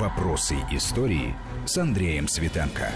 Вопросы 0.00 0.54
истории 0.72 1.34
с 1.66 1.76
Андреем 1.76 2.26
Светенко. 2.26 2.88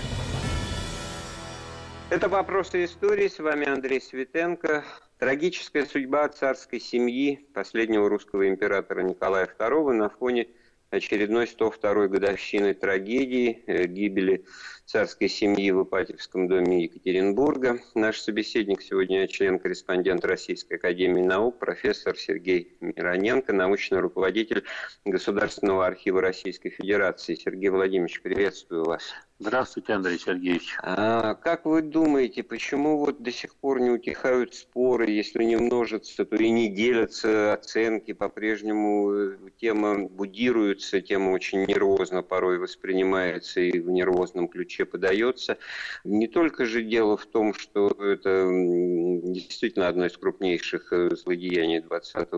Это 2.09 2.31
«Вопросы 2.31 2.87
истории». 2.87 3.29
С 3.29 3.39
вами 3.41 3.69
Андрей 3.69 4.01
Светенко. 4.01 4.83
Трагическая 5.19 5.85
судьба 5.85 6.27
царской 6.31 6.81
семьи 6.81 7.47
последнего 7.53 8.09
русского 8.09 8.49
императора 8.49 9.03
Николая 9.03 9.47
II 9.47 9.93
на 9.93 10.09
фоне 10.09 10.49
очередной 10.89 11.45
102-й 11.45 12.09
годовщины 12.09 12.73
трагедии 12.73 13.63
э, 13.67 13.85
гибели 13.85 14.47
царской 14.87 15.29
семьи 15.29 15.71
в 15.71 15.85
Ипатьевском 15.85 16.47
доме 16.47 16.85
Екатеринбурга. 16.85 17.81
Наш 17.95 18.21
собеседник 18.21 18.83
сегодня 18.83 19.27
член-корреспондент 19.27 20.25
Российской 20.25 20.75
Академии 20.75 21.23
Наук, 21.23 21.59
профессор 21.59 22.17
Сергей 22.17 22.77
Мироненко, 22.81 23.53
научный 23.53 24.01
руководитель 24.01 24.65
Государственного 25.05 25.87
архива 25.87 26.21
Российской 26.21 26.71
Федерации. 26.71 27.35
Сергей 27.35 27.71
Владимирович, 27.71 28.21
приветствую 28.21 28.85
вас. 28.85 29.03
Здравствуйте, 29.41 29.95
Андрей 29.95 30.17
Сергеевич. 30.17 30.77
А, 30.81 31.35
как 31.35 31.65
вы 31.65 31.83
думаете, 31.83 32.45
почему 32.45 32.99
вот 32.99 33.21
до 33.21 33.33
сих 33.33 33.57
пор 33.57 33.81
не 33.81 33.91
утихают 33.91 34.55
споры, 34.55 35.11
если 35.11 35.43
не 35.43 35.57
множатся, 35.57 36.25
то 36.25 36.37
и 36.37 36.51
не 36.51 36.69
делятся 36.69 37.53
оценки, 37.53 38.13
по-прежнему 38.13 39.13
э, 39.13 39.37
тема 39.61 40.05
будируется, 40.09 41.01
тема 41.01 41.31
очень 41.31 41.65
нервозно 41.65 42.23
порой 42.23 42.59
воспринимается 42.61 43.61
и 43.61 43.81
в 43.81 43.91
нервозном 43.91 44.47
ключе 44.47 44.85
подается. 44.85 45.59
Не 46.05 46.29
только 46.29 46.65
же 46.65 46.85
дело 46.85 47.17
в 47.17 47.27
том, 47.27 47.55
что 47.55 47.89
это 47.89 48.49
действительно 48.49 49.89
одно 49.89 50.07
из 50.07 50.17
крупнейших 50.17 50.93
э, 50.93 51.11
злодеяний 51.17 51.81
20 51.81 52.33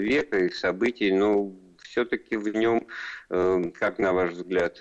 века 0.00 0.38
и 0.38 0.50
событий, 0.50 1.10
но 1.10 1.52
все-таки 1.82 2.36
в 2.36 2.46
нем, 2.56 2.86
э, 3.30 3.64
как 3.74 3.98
на 3.98 4.12
ваш 4.12 4.30
взгляд, 4.30 4.80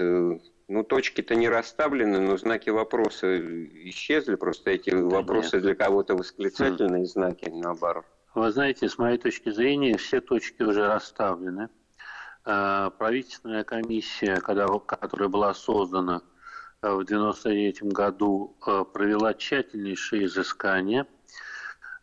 ну, 0.68 0.84
точки-то 0.84 1.35
не 1.35 1.48
расставлены, 1.48 2.20
но 2.20 2.38
знаки 2.38 2.70
вопроса 2.70 3.40
исчезли. 3.90 4.35
Просто 4.35 4.71
эти 4.71 4.90
да 4.90 5.02
вопросы 5.02 5.58
нет. 5.58 5.63
для 5.63 5.76
кого-то 5.76 6.16
восклицательные 6.16 7.04
хм. 7.04 7.08
знаки, 7.08 7.49
наоборот. 7.49 8.05
Вы 8.34 8.52
знаете, 8.52 8.90
с 8.90 8.98
моей 8.98 9.18
точки 9.18 9.49
зрения, 9.49 9.98
все 9.98 10.21
точки 10.21 10.63
уже 10.63 10.88
расставлены. 10.88 11.70
А, 12.43 12.90
правительственная 12.90 13.63
комиссия, 13.63 14.38
когда, 14.38 14.68
которая 14.68 15.30
была 15.30 15.54
создана 15.54 16.21
э, 16.82 16.90
в 16.90 16.99
1993 16.99 17.90
году, 17.90 18.58
э, 18.66 18.84
провела 18.91 19.34
тщательнейшие 19.34 20.26
изыскания, 20.26 21.08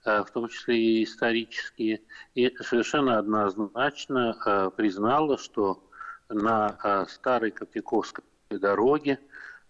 в 0.04 0.26
том 0.34 0.48
числе 0.48 0.76
и 0.76 1.04
исторические, 1.04 2.02
и 2.34 2.52
совершенно 2.56 3.20
однозначно 3.20 4.72
признала, 4.76 5.38
что 5.38 5.88
на 6.28 7.06
старой 7.06 7.52
Коптяковской 7.52 8.24
дороги 8.58 9.18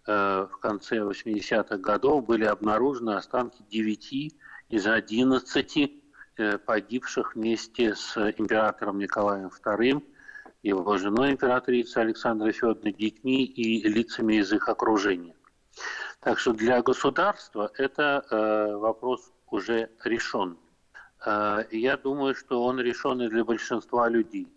э, 0.07 0.47
в 0.51 0.57
конце 0.57 0.97
80-х 0.97 1.77
годов 1.77 2.25
были 2.25 2.45
обнаружены 2.45 3.11
останки 3.11 3.63
9 3.69 4.33
из 4.69 4.87
11 4.87 5.91
э, 6.37 6.57
погибших 6.57 7.35
вместе 7.35 7.95
с 7.95 8.17
императором 8.37 8.99
Николаем 8.99 9.49
II, 9.65 10.03
его 10.63 10.97
женой 10.97 11.31
императрицей 11.31 12.03
Александрой 12.03 12.53
Федоровной, 12.53 12.93
детьми 12.93 13.43
и 13.45 13.87
лицами 13.87 14.35
из 14.35 14.51
их 14.51 14.69
окружения. 14.69 15.35
Так 16.19 16.39
что 16.39 16.53
для 16.53 16.81
государства 16.81 17.71
это 17.77 18.25
э, 18.29 18.75
вопрос 18.75 19.31
уже 19.49 19.89
решен. 20.03 20.57
Я 21.71 21.95
думаю, 21.95 22.35
что 22.35 22.61
он 22.65 22.81
решен 22.81 23.21
и 23.21 23.29
для 23.29 23.45
большинства 23.45 24.09
людей. 24.09 24.49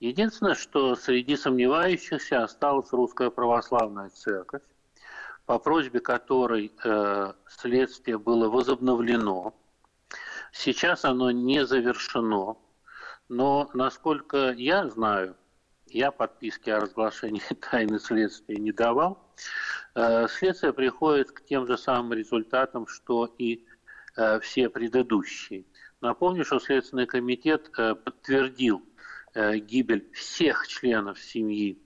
Единственное, 0.00 0.54
что 0.54 0.94
среди 0.94 1.36
сомневающихся 1.36 2.44
осталась 2.44 2.92
Русская 2.92 3.30
Православная 3.30 4.10
Церковь, 4.10 4.62
по 5.44 5.58
просьбе 5.58 5.98
которой 5.98 6.72
э, 6.84 7.32
следствие 7.48 8.18
было 8.18 8.48
возобновлено. 8.48 9.54
Сейчас 10.52 11.04
оно 11.04 11.32
не 11.32 11.66
завершено, 11.66 12.56
но, 13.28 13.70
насколько 13.74 14.52
я 14.52 14.88
знаю, 14.88 15.36
я 15.86 16.12
подписки 16.12 16.70
о 16.70 16.80
разглашении 16.80 17.42
тайны 17.70 17.98
следствия 17.98 18.56
не 18.56 18.70
давал, 18.70 19.18
э, 19.96 20.28
следствие 20.28 20.72
приходит 20.72 21.32
к 21.32 21.44
тем 21.44 21.66
же 21.66 21.76
самым 21.76 22.12
результатам, 22.12 22.86
что 22.86 23.34
и 23.38 23.66
э, 24.16 24.38
все 24.40 24.68
предыдущие. 24.68 25.64
Напомню, 26.00 26.44
что 26.44 26.60
Следственный 26.60 27.06
комитет 27.06 27.68
э, 27.76 27.96
подтвердил 27.96 28.84
гибель 29.38 30.10
всех 30.12 30.66
членов 30.66 31.18
семьи 31.20 31.80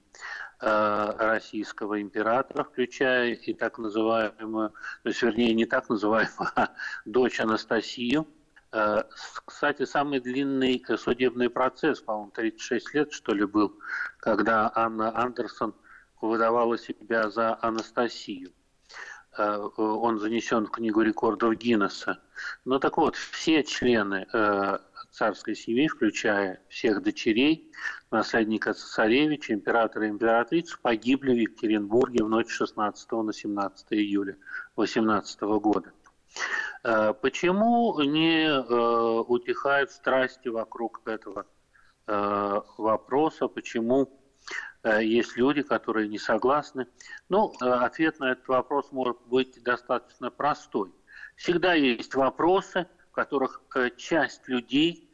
э, 0.60 1.12
российского 1.18 2.00
императора, 2.00 2.64
включая 2.64 3.34
и 3.34 3.52
так 3.52 3.78
называемую, 3.78 4.70
то 4.70 5.08
есть, 5.08 5.22
вернее, 5.22 5.52
не 5.54 5.66
так 5.66 5.88
называемую, 5.88 6.48
а 6.56 6.70
дочь 7.04 7.40
Анастасию. 7.40 8.26
Э, 8.72 9.02
кстати, 9.44 9.84
самый 9.84 10.20
длинный 10.20 10.82
судебный 10.96 11.50
процесс, 11.50 12.00
по-моему, 12.00 12.30
36 12.30 12.94
лет, 12.94 13.12
что 13.12 13.34
ли, 13.34 13.44
был, 13.44 13.78
когда 14.18 14.70
Анна 14.74 15.16
Андерсон 15.16 15.74
выдавала 16.20 16.78
себя 16.78 17.30
за 17.30 17.58
Анастасию. 17.60 18.52
Он 19.36 20.18
занесен 20.18 20.66
в 20.66 20.70
книгу 20.70 21.00
рекордов 21.00 21.54
Гиннесса. 21.54 22.20
Ну 22.66 22.78
так 22.78 22.98
вот, 22.98 23.16
все 23.16 23.64
члены 23.64 24.26
царской 25.12 25.54
семьи, 25.54 25.86
включая 25.88 26.60
всех 26.68 27.02
дочерей, 27.02 27.70
наследника 28.10 28.72
цесаревича, 28.72 29.52
императора 29.52 30.06
и 30.06 30.10
императрицу, 30.10 30.78
погибли 30.80 31.34
в 31.34 31.38
Екатеринбурге 31.38 32.24
в 32.24 32.28
ночь 32.28 32.48
16 32.48 33.12
на 33.12 33.32
17 33.32 33.86
июля 33.92 34.36
18 34.76 35.40
года. 35.42 35.92
Э, 36.82 37.12
почему 37.12 38.00
не 38.00 38.46
э, 38.46 39.24
утихают 39.28 39.90
страсти 39.90 40.48
вокруг 40.48 41.02
этого 41.04 41.46
э, 42.06 42.60
вопроса? 42.78 43.48
Почему 43.48 44.18
есть 45.00 45.36
люди, 45.36 45.62
которые 45.62 46.08
не 46.08 46.18
согласны? 46.18 46.88
Ну, 47.28 47.52
ответ 47.60 48.18
на 48.18 48.32
этот 48.32 48.48
вопрос 48.48 48.90
может 48.90 49.20
быть 49.26 49.62
достаточно 49.62 50.32
простой. 50.32 50.92
Всегда 51.36 51.74
есть 51.74 52.16
вопросы– 52.16 52.88
в 53.12 53.14
которых 53.14 53.60
э, 53.74 53.90
часть 53.90 54.48
людей 54.48 55.10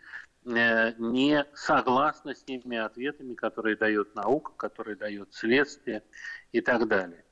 э, 0.46 0.92
не 0.98 1.44
согласна 1.52 2.32
с 2.32 2.44
теми 2.44 2.76
ответами, 2.76 3.34
которые 3.34 3.74
дает 3.74 4.14
наука, 4.14 4.52
которые 4.56 4.94
дает 4.94 5.34
следствие 5.34 6.04
и 6.52 6.60
так 6.60 6.86
далее. 6.86 7.24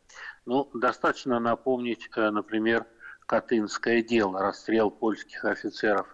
Ну, 0.44 0.68
достаточно 0.74 1.38
напомнить, 1.38 2.08
э, 2.16 2.30
например, 2.30 2.84
Катынское 3.26 4.02
дело, 4.02 4.40
расстрел 4.40 4.90
польских 4.90 5.44
офицеров 5.44 6.08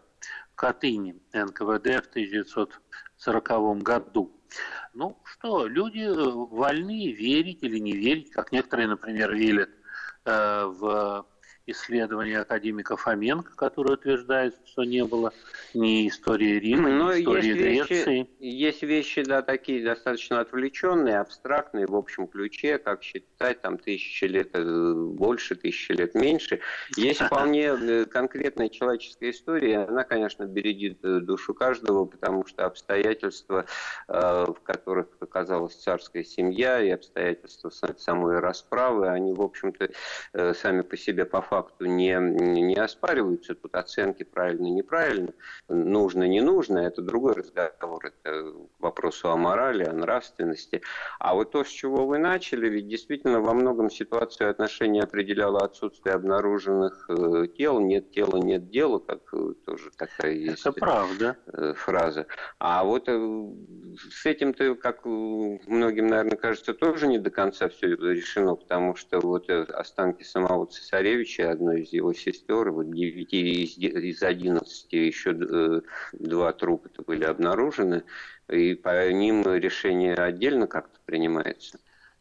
в 0.53 0.55
Катыни, 0.55 1.19
НКВД 1.33 2.05
в 2.05 2.11
1940 2.11 3.83
году. 3.83 4.39
Ну 4.93 5.19
что, 5.25 5.67
люди 5.67 6.07
вольны 6.15 7.13
верить 7.13 7.63
или 7.63 7.79
не 7.79 7.93
верить, 7.93 8.31
как 8.31 8.53
некоторые, 8.53 8.89
например, 8.89 9.35
верят 9.35 9.71
в 10.25 11.27
исследования 11.67 12.41
академика 12.41 12.97
Фоменко, 12.97 13.55
который 13.55 13.95
утверждает, 13.95 14.57
что 14.65 14.83
не 14.83 15.05
было 15.05 15.33
ни 15.75 16.09
истории 16.09 16.59
Рима, 16.59 16.91
ни 16.91 16.95
Но 16.95 17.13
истории 17.13 17.47
есть 17.47 17.89
Греции. 17.89 17.95
Вещи, 17.95 18.29
есть 18.41 18.83
вещи, 18.83 19.23
да, 19.23 19.43
такие 19.43 19.85
достаточно 19.85 20.41
отвлеченные, 20.41 21.19
абстрактные 21.19 21.87
в 21.87 21.95
общем 21.95 22.27
ключе, 22.27 22.79
как 22.79 23.05
считать, 23.05 23.61
там, 23.61 23.79
тысячи 23.79 24.25
лет 24.25 24.51
э, 24.55 24.95
больше, 24.95 25.55
тысячи 25.55 25.93
лет 25.93 26.17
меньше. 26.17 26.59
Есть 26.97 27.21
вполне 27.21 27.67
э, 27.67 28.05
конкретная 28.07 28.69
человеческая 28.69 29.31
история, 29.31 29.85
она, 29.85 30.03
конечно, 30.03 30.45
бередит 30.45 30.99
э, 31.05 31.21
душу 31.21 31.55
каждого, 31.55 32.07
потому 32.07 32.45
что 32.45 32.67
обстоятельства, 32.67 33.67
в 34.09 34.57
которых 34.65 35.07
оказалась 35.21 35.75
царская 35.75 36.25
семья, 36.25 36.83
и 36.83 36.91
обстоятельства 36.91 37.71
самой 37.71 38.41
расправы, 38.41 39.09
они, 39.09 39.33
в 39.33 39.41
общем-то, 39.41 40.55
сами 40.55 40.83
по 40.83 40.97
себе 40.97 41.25
по 41.25 41.41
факту 41.41 41.52
не, 41.81 42.17
не 42.19 42.75
оспариваются. 42.77 43.55
Тут 43.55 43.75
оценки 43.75 44.23
правильно, 44.23 44.67
неправильно, 44.67 45.33
нужно, 45.69 46.25
не 46.25 46.41
нужно. 46.41 46.79
Это 46.79 47.03
другой 47.03 47.35
разговор. 47.35 48.07
Это 48.07 48.53
к 48.53 48.81
вопросу 48.81 49.31
о 49.31 49.37
морали, 49.37 49.85
о 49.85 49.93
нравственности. 49.93 50.83
А 51.19 51.35
вот 51.35 51.53
то, 51.53 51.65
с 51.65 51.69
чего 51.69 52.07
вы 52.07 52.19
начали, 52.19 52.69
ведь 52.69 52.89
действительно 52.89 53.41
во 53.41 53.55
многом 53.55 53.91
ситуацию 53.91 54.51
отношений 54.51 55.01
определяло 55.01 55.61
отсутствие 55.61 56.15
обнаруженных 56.15 57.07
э, 57.09 57.47
тел. 57.57 57.81
Нет 57.81 58.11
тела, 58.13 58.37
нет 58.39 58.71
дела, 58.71 58.99
как 58.99 59.21
э, 59.33 59.55
тоже 59.65 59.91
такая 59.97 60.33
есть 60.33 60.61
Это 60.61 60.73
правда. 60.73 61.37
Э, 61.47 61.75
фраза. 61.77 62.27
А 62.59 62.85
вот 62.85 63.09
с 63.09 64.27
этим-то, 64.27 64.75
как 64.77 65.05
многим, 65.05 66.07
наверное, 66.07 66.37
кажется, 66.37 66.75
тоже 66.75 67.07
не 67.07 67.19
до 67.19 67.31
конца 67.31 67.69
все 67.69 67.89
решено, 67.89 68.55
потому 68.55 68.95
что 68.97 69.21
вот 69.21 69.51
останки 69.51 70.23
самого 70.23 70.67
цесаревича 70.67 71.42
случае 71.43 71.49
одной 71.49 71.83
из 71.83 71.93
его 71.93 72.13
сестер, 72.13 72.71
вот 72.71 72.91
9 72.91 73.33
из, 73.33 73.79
из 73.79 74.23
11 74.23 74.93
еще 74.93 75.31
э, 75.31 75.81
два 76.13 76.53
трупа 76.53 76.89
были 77.07 77.25
обнаружены, 77.25 78.05
и 78.49 78.75
по 78.75 79.11
ним 79.11 79.43
решение 79.43 80.15
отдельно 80.15 80.67
как-то 80.67 80.99
принимается. 81.05 81.79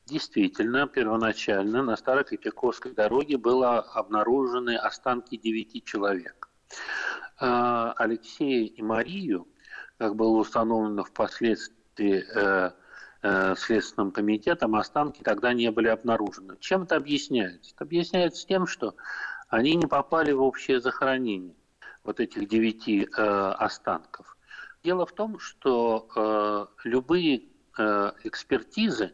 действительно, 0.08 0.88
первоначально 0.88 1.84
на 1.84 1.96
Старой 1.96 2.26
Кипяковской 2.26 2.94
дороге 2.94 3.38
было 3.38 3.80
обнаружены 3.80 4.76
останки 4.76 5.38
девяти 5.38 5.82
человек. 5.84 6.50
А, 7.40 7.94
Алексея 7.98 8.68
и 8.68 8.82
Марию, 8.82 9.48
как 9.98 10.16
было 10.16 10.38
установлено 10.38 11.04
впоследствии 11.04 12.24
э, 12.36 12.72
Следственным 13.22 14.12
комитетом, 14.12 14.76
останки 14.76 15.22
тогда 15.22 15.54
не 15.54 15.70
были 15.70 15.90
обнаружены. 15.90 16.58
Чем 16.60 16.84
это 16.84 16.96
объясняется? 16.96 17.74
Это 17.76 17.84
объясняется 17.84 18.48
тем, 18.48 18.66
что 18.66 18.96
они 19.48 19.76
не 19.76 19.86
попали 19.86 20.32
в 20.32 20.42
общее 20.42 20.80
захоронение 20.82 21.54
вот 22.04 22.20
этих 22.20 22.48
девяти 22.48 23.04
э, 23.04 23.22
останков. 23.60 24.38
Дело 24.84 25.06
в 25.06 25.12
том, 25.12 25.40
что 25.40 26.08
э, 26.16 26.88
любые 26.88 27.44
э, 27.78 28.12
экспертизы, 28.24 29.14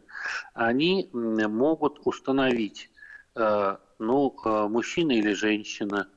они 0.53 1.09
могут 1.11 1.99
установить, 2.05 2.89
э, 3.35 3.77
ну, 3.99 4.35
э, 4.45 4.67
мужчина 4.67 5.11
или 5.11 5.33
женщина, 5.33 6.07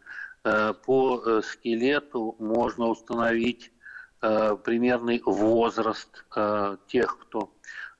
э, 0.44 0.75
по 0.75 1.22
э, 1.25 1.42
скелету 1.42 2.37
можно 2.38 2.87
установить 2.87 3.72
э, 4.22 4.56
примерный 4.62 5.20
возраст 5.25 6.25
э, 6.37 6.76
тех, 6.87 7.19
кто... 7.19 7.52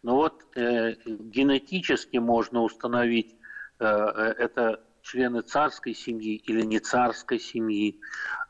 Но 0.03 0.17
вот 0.17 0.45
э, 0.57 0.95
генетически 1.07 2.17
можно 2.17 2.63
установить, 2.63 3.37
э, 3.79 3.85
э 3.85 4.35
это 4.39 4.81
члены 5.03 5.43
царской 5.43 5.95
семьи 5.95 6.37
или 6.37 6.63
не 6.63 6.79
царской 6.79 7.39
семьи, 7.39 8.01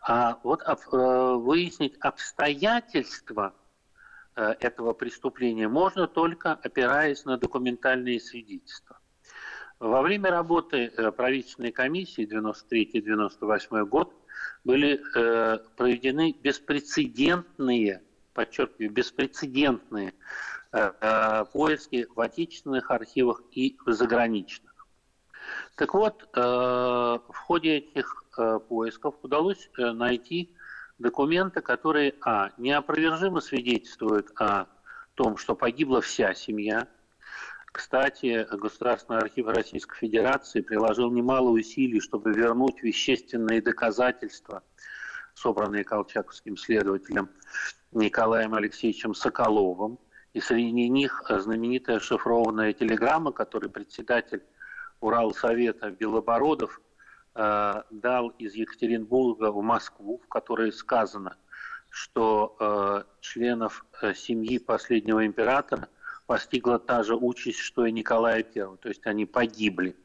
а 0.03 0.39
вот 0.43 0.63
э, 0.63 0.75
выяснить 1.35 1.97
обстоятельства 2.01 3.55
э, 4.37 4.55
этого 4.61 4.93
преступления 4.93 5.69
можно 5.69 6.07
только 6.07 6.53
опираясь 6.53 7.25
на 7.25 7.37
документальные 7.37 8.21
свидетельства. 8.21 8.99
Во 9.79 10.03
время 10.03 10.31
работы 10.31 10.93
э, 10.97 11.11
правительственной 11.13 11.73
комиссии 11.73 12.29
93-98 12.29 13.87
год 13.87 14.15
были 14.63 15.03
проведены 15.77 16.37
беспрецедентные, 16.43 18.03
подчеркиваю, 18.35 18.91
беспрецедентные 18.91 20.13
поиски 20.71 22.07
в 22.15 22.21
отечественных 22.21 22.91
архивах 22.91 23.43
и 23.51 23.77
в 23.85 23.93
заграничных. 23.93 24.71
Так 25.77 25.95
вот, 25.95 26.29
э, 26.35 26.41
в 26.41 27.35
ходе 27.35 27.79
этих 27.79 28.25
э, 28.39 28.59
поисков 28.69 29.15
удалось 29.23 29.71
э, 29.79 29.93
найти 29.93 30.55
документы, 30.99 31.63
которые, 31.63 32.15
а, 32.21 32.51
неопровержимо 32.59 33.41
свидетельствуют 33.41 34.31
о 34.39 34.67
том, 35.15 35.37
что 35.39 35.55
погибла 35.55 36.01
вся 36.03 36.35
семья. 36.35 36.87
Кстати, 37.73 38.47
Государственный 38.51 39.21
архив 39.21 39.47
Российской 39.47 39.97
Федерации 39.97 40.61
приложил 40.61 41.11
немало 41.11 41.51
усилий, 41.51 42.01
чтобы 42.01 42.33
вернуть 42.33 42.83
вещественные 42.83 43.63
доказательства, 43.63 44.63
собранные 45.35 45.85
колчаковским 45.85 46.57
следователем 46.57 47.31
Николаем 47.93 48.55
Алексеевичем 48.55 49.15
Соколовым. 49.15 49.99
И 50.33 50.41
среди 50.41 50.89
них 50.89 51.23
знаменитая 51.29 51.99
шифрованная 51.99 52.73
телеграмма, 52.73 53.33
которую 53.33 53.71
председатель 53.71 54.43
Уралсовета 55.01 55.91
Белобородов 55.91 56.81
э, 57.35 57.83
дал 57.91 58.29
из 58.39 58.55
Екатеринбурга 58.55 59.51
в 59.51 59.63
Москву, 59.63 60.21
в 60.25 60.29
которой 60.29 60.73
сказано, 60.73 61.37
что 61.89 62.57
э, 62.61 63.03
членов 63.21 63.85
э, 64.03 64.15
семьи 64.15 64.59
последнего 64.59 65.27
императора 65.27 65.89
постигла 66.27 66.79
та 66.79 67.03
же 67.03 67.17
участь, 67.17 67.59
что 67.59 67.85
и 67.87 67.93
Николая 67.93 68.45
I, 68.45 68.77
то 68.77 68.89
есть 68.89 69.07
они 69.07 69.27
погибли. 69.27 69.97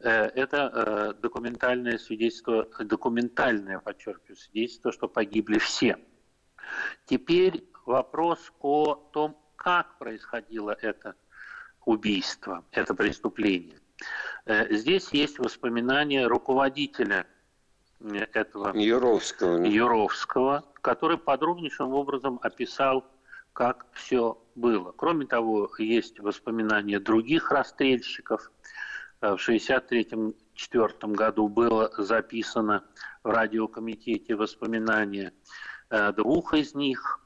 Э, 0.00 0.26
это 0.26 0.70
э, 0.72 1.20
документальное 1.20 1.96
свидетельство, 1.96 2.68
документальное, 2.80 3.78
подчеркиваю, 3.78 4.36
свидетельство, 4.36 4.92
что 4.92 5.08
погибли 5.08 5.58
все. 5.58 5.98
Теперь 7.06 7.64
вопрос 7.90 8.52
о 8.60 8.94
том, 9.12 9.36
как 9.56 9.98
происходило 9.98 10.76
это 10.80 11.14
убийство, 11.84 12.64
это 12.70 12.94
преступление. 12.94 13.78
Э, 14.46 14.72
здесь 14.74 15.08
есть 15.12 15.38
воспоминания 15.38 16.26
руководителя 16.26 17.26
э, 18.00 18.26
этого 18.32 18.76
Юровского, 18.76 19.64
Юровского 19.64 20.64
который 20.80 21.18
подробнейшим 21.18 21.92
образом 21.92 22.38
описал, 22.42 23.04
как 23.52 23.86
все 23.92 24.38
было. 24.54 24.92
Кроме 24.92 25.26
того, 25.26 25.68
есть 25.78 26.20
воспоминания 26.20 27.00
других 27.00 27.50
расстрельщиков. 27.50 28.50
Э, 29.20 29.36
в 29.36 29.48
1963-1964 29.48 31.12
году 31.12 31.48
было 31.48 31.92
записано 31.98 32.84
в 33.24 33.28
радиокомитете 33.28 34.36
воспоминания 34.36 35.32
двух 36.14 36.54
из 36.54 36.72
них. 36.76 37.19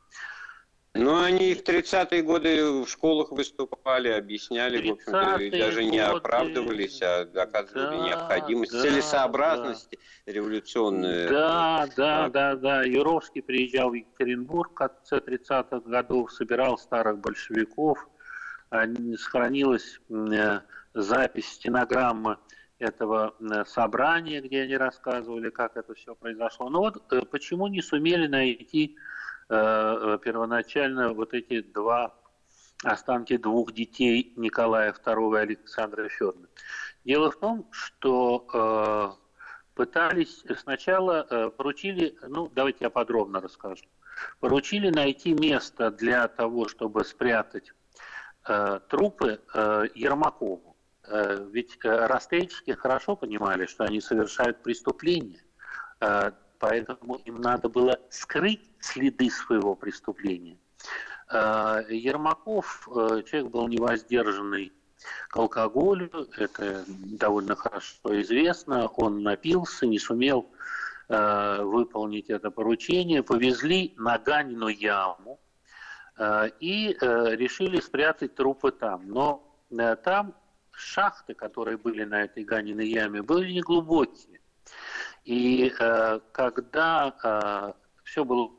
Ну, 0.96 1.20
они 1.20 1.54
в 1.54 1.64
30-е 1.64 2.22
годы 2.22 2.84
в 2.84 2.88
школах 2.88 3.32
выступали, 3.32 4.10
объясняли, 4.10 4.90
в 4.90 4.92
общем-то, 4.92 5.58
даже 5.58 5.84
не 5.84 5.98
оправдывались, 5.98 7.02
а 7.02 7.24
доказывали 7.24 7.98
да, 7.98 8.06
необходимость, 8.06 8.72
да, 8.72 8.82
целесообразность 8.82 9.88
да. 9.90 10.32
революционную. 10.32 11.28
Да, 11.28 11.88
да, 11.96 12.28
да, 12.28 12.54
да. 12.54 12.82
Юровский 12.84 13.42
приезжал 13.42 13.90
в 13.90 13.94
Екатеринбург 13.94 14.70
в 14.70 14.74
конце 14.74 15.16
30-х 15.18 15.80
годов, 15.80 16.32
собирал 16.32 16.78
старых 16.78 17.18
большевиков. 17.18 17.98
Сохранилась 18.70 20.00
э, 20.10 20.60
запись, 20.94 21.48
стенограмма 21.48 22.40
этого 22.78 23.34
э, 23.40 23.64
собрания, 23.66 24.40
где 24.40 24.62
они 24.62 24.76
рассказывали, 24.76 25.50
как 25.50 25.76
это 25.76 25.94
все 25.94 26.14
произошло. 26.14 26.68
Но 26.68 26.80
вот 26.80 27.12
э, 27.12 27.22
почему 27.30 27.66
не 27.68 27.82
сумели 27.82 28.26
найти 28.26 28.96
Э, 29.48 30.18
первоначально 30.22 31.12
вот 31.12 31.34
эти 31.34 31.60
два 31.60 32.14
останки 32.82 33.36
двух 33.36 33.72
детей 33.72 34.32
Николая 34.36 34.92
II 34.92 35.36
и 35.36 35.40
Александра 35.40 36.08
Федоровны. 36.08 36.48
Дело 37.04 37.30
в 37.30 37.36
том, 37.38 37.68
что 37.70 38.46
э, 38.52 39.24
пытались 39.74 40.44
сначала 40.58 41.26
э, 41.28 41.50
поручили, 41.50 42.16
ну 42.26 42.50
давайте 42.54 42.78
я 42.82 42.90
подробно 42.90 43.40
расскажу, 43.40 43.84
поручили 44.40 44.90
найти 44.90 45.34
место 45.34 45.90
для 45.90 46.28
того, 46.28 46.68
чтобы 46.68 47.04
спрятать 47.04 47.72
э, 48.48 48.80
трупы 48.88 49.40
э, 49.52 49.84
Ермакову. 49.94 50.76
Э, 51.06 51.46
ведь 51.50 51.76
э, 51.84 52.06
расстрельщики 52.06 52.70
хорошо 52.70 53.16
понимали, 53.16 53.66
что 53.66 53.84
они 53.84 54.00
совершают 54.00 54.62
преступление. 54.62 55.42
Э, 56.00 56.32
поэтому 56.58 57.16
им 57.24 57.40
надо 57.40 57.68
было 57.68 57.98
скрыть 58.10 58.62
следы 58.80 59.30
своего 59.30 59.74
преступления. 59.74 60.56
Э, 61.30 61.82
Ермаков, 61.88 62.88
э, 62.88 63.22
человек 63.26 63.50
был 63.50 63.68
невоздержанный 63.68 64.72
к 65.28 65.36
алкоголю, 65.36 66.10
это 66.36 66.84
довольно 66.86 67.56
хорошо 67.56 68.20
известно, 68.22 68.86
он 68.86 69.22
напился, 69.22 69.86
не 69.86 69.98
сумел 69.98 70.50
э, 71.08 71.62
выполнить 71.62 72.30
это 72.30 72.50
поручение, 72.50 73.22
повезли 73.22 73.94
на 73.96 74.18
Ганину 74.18 74.68
яму 74.68 75.40
и 76.60 76.96
решили 77.00 77.80
спрятать 77.80 78.36
трупы 78.36 78.70
там. 78.70 79.08
Но 79.08 79.58
там 80.04 80.32
шахты, 80.70 81.34
которые 81.34 81.76
были 81.76 82.04
на 82.04 82.22
этой 82.22 82.44
Ганиной 82.44 82.86
яме, 82.86 83.20
были 83.20 83.50
неглубокие. 83.50 84.40
И 85.24 85.72
э, 85.78 86.20
когда 86.32 87.14
э, 87.24 87.72
все 88.04 88.24
было 88.24 88.50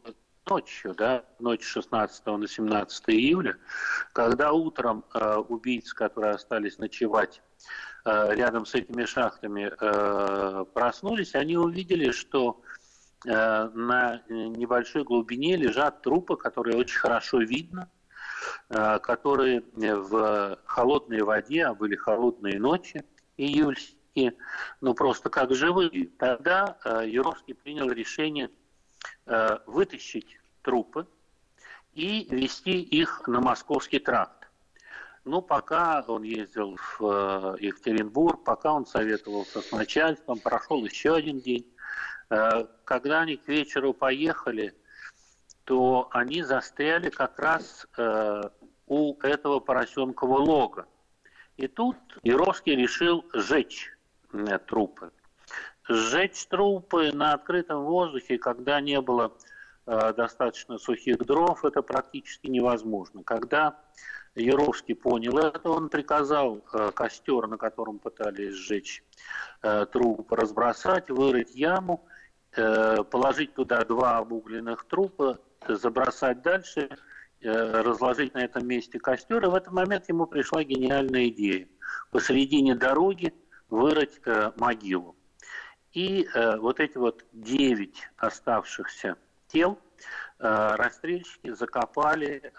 ночью, 0.49 0.95
да, 0.95 1.23
ночь 1.39 1.63
16 1.63 2.25
на 2.25 2.47
17 2.47 3.03
июля, 3.09 3.57
когда 4.13 4.51
утром 4.51 5.05
э, 5.13 5.35
убийцы, 5.35 5.95
которые 5.95 6.33
остались 6.33 6.77
ночевать 6.79 7.41
э, 8.05 8.33
рядом 8.33 8.65
с 8.65 8.73
этими 8.73 9.05
шахтами, 9.05 9.71
э, 9.79 10.65
проснулись, 10.73 11.35
они 11.35 11.55
увидели, 11.55 12.11
что 12.11 12.61
э, 13.25 13.29
на 13.73 14.21
небольшой 14.29 15.03
глубине 15.03 15.57
лежат 15.57 16.01
трупы, 16.01 16.35
которые 16.35 16.77
очень 16.77 16.97
хорошо 16.97 17.39
видно, 17.39 17.89
э, 18.69 18.99
которые 18.99 19.63
в 19.75 20.57
холодной 20.65 21.21
воде, 21.21 21.65
а 21.65 21.75
были 21.75 21.95
холодные 21.95 22.59
ночи 22.59 23.03
июльские, 23.37 24.04
и, 24.15 24.31
ну, 24.81 24.93
просто 24.93 25.29
как 25.29 25.53
живые. 25.53 26.07
Тогда 26.17 26.77
э, 26.83 27.03
Юровский 27.07 27.53
принял 27.53 27.89
решение 27.91 28.49
э, 29.25 29.59
вытащить 29.67 30.39
трупы 30.61 31.05
и 31.93 32.25
вести 32.33 32.81
их 32.81 33.27
на 33.27 33.41
московский 33.41 33.99
тракт. 33.99 34.47
Ну, 35.25 35.41
пока 35.41 36.03
он 36.07 36.23
ездил 36.23 36.77
в 36.77 37.01
э, 37.01 37.57
Екатеринбург, 37.59 38.43
пока 38.43 38.73
он 38.73 38.85
советовался 38.85 39.61
с 39.61 39.71
начальством, 39.71 40.39
прошел 40.39 40.83
еще 40.83 41.15
один 41.15 41.39
день. 41.39 41.69
Когда 42.85 43.21
они 43.21 43.37
к 43.37 43.47
вечеру 43.47 43.93
поехали, 43.93 44.73
то 45.63 46.09
они 46.09 46.41
застряли 46.41 47.11
как 47.11 47.37
раз 47.37 47.85
у 48.87 49.19
этого 49.21 49.59
поросенкового 49.59 50.39
лога. 50.39 50.87
И 51.57 51.67
тут 51.67 51.95
Яровский 52.23 52.75
решил 52.75 53.23
сжечь 53.31 53.94
трупы. 54.67 55.11
Сжечь 55.87 56.47
трупы 56.47 57.11
на 57.11 57.33
открытом 57.33 57.83
воздухе, 57.83 58.37
когда 58.37 58.81
не 58.81 58.99
было 59.01 59.33
э, 59.85 60.13
достаточно 60.13 60.77
сухих 60.77 61.17
дров, 61.19 61.63
это 61.63 61.81
практически 61.83 62.47
невозможно. 62.47 63.23
Когда 63.23 63.79
Яровский 64.35 64.95
понял 64.95 65.37
это, 65.37 65.69
он 65.69 65.89
приказал 65.89 66.61
э, 66.73 66.91
костер, 66.93 67.47
на 67.47 67.57
котором 67.57 67.99
пытались 67.99 68.55
сжечь 68.55 69.03
э, 69.61 69.85
труп, 69.91 70.31
разбросать, 70.33 71.09
вырыть 71.09 71.53
яму, 71.55 72.05
э, 72.55 73.03
положить 73.03 73.53
туда 73.53 73.85
два 73.85 74.17
обугленных 74.17 74.85
трупа, 74.85 75.39
забросать 75.67 76.41
дальше, 76.41 76.89
э, 77.41 77.81
разложить 77.81 78.33
на 78.33 78.39
этом 78.39 78.67
месте 78.67 78.99
костер. 78.99 79.43
И 79.45 79.47
в 79.47 79.55
этот 79.55 79.71
момент 79.71 80.09
ему 80.09 80.25
пришла 80.25 80.63
гениальная 80.63 81.29
идея. 81.29 81.67
Посередине 82.11 82.75
дороги 82.75 83.33
вырыть 83.75 84.19
э, 84.25 84.51
могилу. 84.57 85.15
И 85.93 86.27
э, 86.33 86.57
вот 86.57 86.79
эти 86.79 86.97
вот 86.97 87.25
девять 87.31 88.09
оставшихся 88.17 89.17
тел 89.47 89.79
Э, 90.37 90.75
расстрельщики 90.75 91.53
закопали 91.53 92.51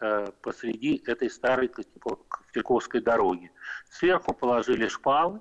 посреди 0.43 1.03
этой 1.07 1.31
старой 1.31 1.69
Котельковской 1.69 3.01
дороги. 3.01 3.51
Сверху 3.91 4.33
положили 4.35 4.89
шпалы, 4.89 5.41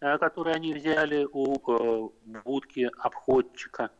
которые 0.00 0.56
они 0.56 0.74
взяли 0.74 1.28
у 1.30 2.12
будки 2.44 2.90
обходчика. 2.98 3.90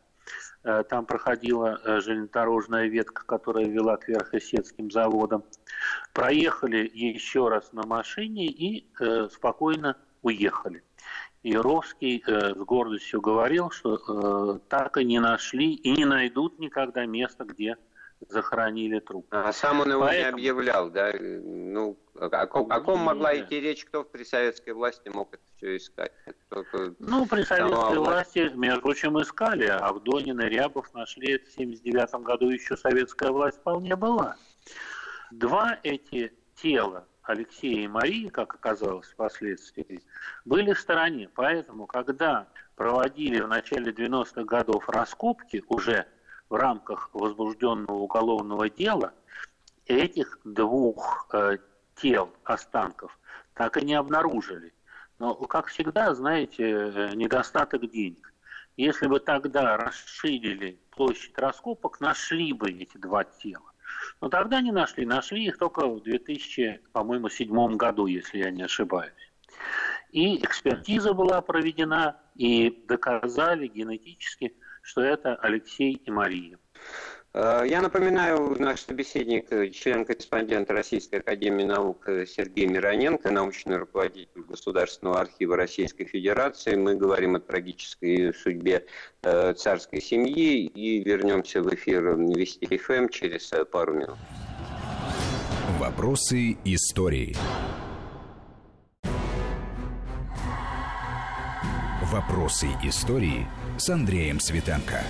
Там 0.61 1.05
проходила 1.05 1.79
железнодорожная 2.01 2.87
ветка, 2.87 3.25
которая 3.25 3.65
вела 3.65 3.97
к 3.97 4.07
Верхосетским 4.07 4.89
заводам. 4.89 5.43
Проехали 6.13 6.89
еще 6.93 7.49
раз 7.49 7.73
на 7.73 7.85
машине 7.85 8.45
и 8.45 8.89
спокойно 9.31 9.97
уехали. 10.23 10.83
Яровский 11.43 12.23
э, 12.25 12.55
с 12.55 12.57
гордостью 12.57 13.21
говорил, 13.21 13.69
что 13.69 13.97
э, 13.97 14.59
так 14.69 14.97
и 14.97 15.03
не 15.03 15.19
нашли 15.19 15.73
и 15.73 15.91
не 15.91 16.05
найдут 16.05 16.57
никогда 16.57 17.05
места, 17.05 17.43
где 17.43 17.77
захоронили 18.29 18.99
труп. 18.99 19.27
А 19.31 19.51
сам 19.51 19.81
он 19.81 19.91
его 19.91 20.01
Поэтому... 20.01 20.37
не 20.37 20.49
объявлял, 20.49 20.89
да? 20.89 21.11
Ну, 21.19 21.97
о 22.15 22.47
ком, 22.47 22.71
о 22.71 22.79
ком 22.79 22.99
могла 22.99 23.37
идти 23.37 23.59
речь, 23.59 23.83
кто 23.83 24.05
при 24.05 24.23
советской 24.23 24.71
власти 24.71 25.09
мог 25.09 25.33
это 25.33 25.43
все 25.57 25.75
искать? 25.75 26.13
Кто 26.47 26.63
ну, 26.99 27.25
при 27.25 27.43
советской 27.43 27.97
власти, 27.97 28.51
между 28.55 28.81
прочим, 28.81 29.21
искали, 29.21 29.65
а 29.65 29.91
в 29.91 30.01
Донин 30.03 30.39
и 30.39 30.45
Рябов 30.45 30.93
нашли 30.93 31.39
в 31.39 31.51
79 31.51 32.23
году 32.23 32.49
еще 32.49 32.77
советская 32.77 33.31
власть 33.31 33.57
вполне 33.57 33.97
была. 33.97 34.37
Два 35.31 35.77
эти 35.83 36.31
тела 36.55 37.05
Алексея 37.23 37.85
и 37.85 37.87
Марии, 37.87 38.27
как 38.27 38.53
оказалось 38.53 39.07
впоследствии, 39.07 40.03
были 40.45 40.73
в 40.73 40.79
стороне. 40.79 41.29
Поэтому, 41.33 41.87
когда 41.87 42.47
проводили 42.75 43.39
в 43.39 43.47
начале 43.47 43.91
90-х 43.91 44.43
годов 44.43 44.89
раскопки 44.89 45.63
уже 45.69 46.05
в 46.49 46.55
рамках 46.55 47.09
возбужденного 47.13 47.95
уголовного 47.95 48.69
дела, 48.69 49.13
этих 49.85 50.39
двух 50.43 51.27
э, 51.33 51.57
тел, 51.95 52.33
останков, 52.43 53.17
так 53.53 53.77
и 53.77 53.85
не 53.85 53.95
обнаружили. 53.95 54.73
Но, 55.19 55.35
как 55.35 55.67
всегда, 55.67 56.13
знаете, 56.13 56.63
э, 56.63 57.15
недостаток 57.15 57.89
денег. 57.89 58.33
Если 58.75 59.07
бы 59.07 59.19
тогда 59.19 59.77
расширили 59.77 60.79
площадь 60.89 61.37
раскопок, 61.37 61.99
нашли 62.01 62.53
бы 62.53 62.71
эти 62.71 62.97
два 62.97 63.23
тела. 63.23 63.72
Но 64.21 64.29
тогда 64.29 64.61
не 64.61 64.71
нашли. 64.71 65.05
Нашли 65.05 65.45
их 65.45 65.57
только 65.57 65.87
в 65.87 66.01
2000, 66.01 66.81
по-моему, 66.91 67.29
седьмом 67.29 67.77
году, 67.77 68.07
если 68.07 68.39
я 68.39 68.51
не 68.51 68.63
ошибаюсь. 68.63 69.13
И 70.11 70.37
экспертиза 70.43 71.13
была 71.13 71.41
проведена, 71.41 72.17
и 72.35 72.83
доказали 72.87 73.67
генетически, 73.67 74.53
что 74.81 75.01
это 75.01 75.35
Алексей 75.35 75.93
и 75.93 76.11
Мария. 76.11 76.57
Э, 77.33 77.63
я 77.65 77.81
напоминаю, 77.81 78.55
наш 78.59 78.81
собеседник, 78.81 79.51
э, 79.51 79.69
член-корреспондент 79.69 80.69
Российской 80.69 81.15
Академии 81.15 81.63
Наук 81.63 82.07
э, 82.07 82.25
Сергей 82.27 82.67
Мироненко, 82.67 83.31
научный 83.31 83.77
руководитель 83.77 84.43
Государственного 84.47 85.21
архива 85.21 85.57
Российской 85.57 86.05
Федерации. 86.05 86.75
Мы 86.75 86.95
говорим 86.95 87.35
о 87.35 87.39
трагической 87.39 88.33
судьбе 88.33 88.85
царской 89.21 90.01
семьи 90.01 90.65
и 90.65 91.01
вернемся 91.01 91.61
в 91.61 91.73
эфир 91.73 92.15
Вести 92.17 92.77
ФМ 92.77 92.93
эм 92.93 93.09
через 93.09 93.51
пару 93.71 93.93
минут. 93.93 94.17
Вопросы 95.79 96.57
истории. 96.65 97.35
Вопросы 102.11 102.67
истории 102.83 103.47
с 103.77 103.89
Андреем 103.89 104.39
Светенко. 104.39 105.03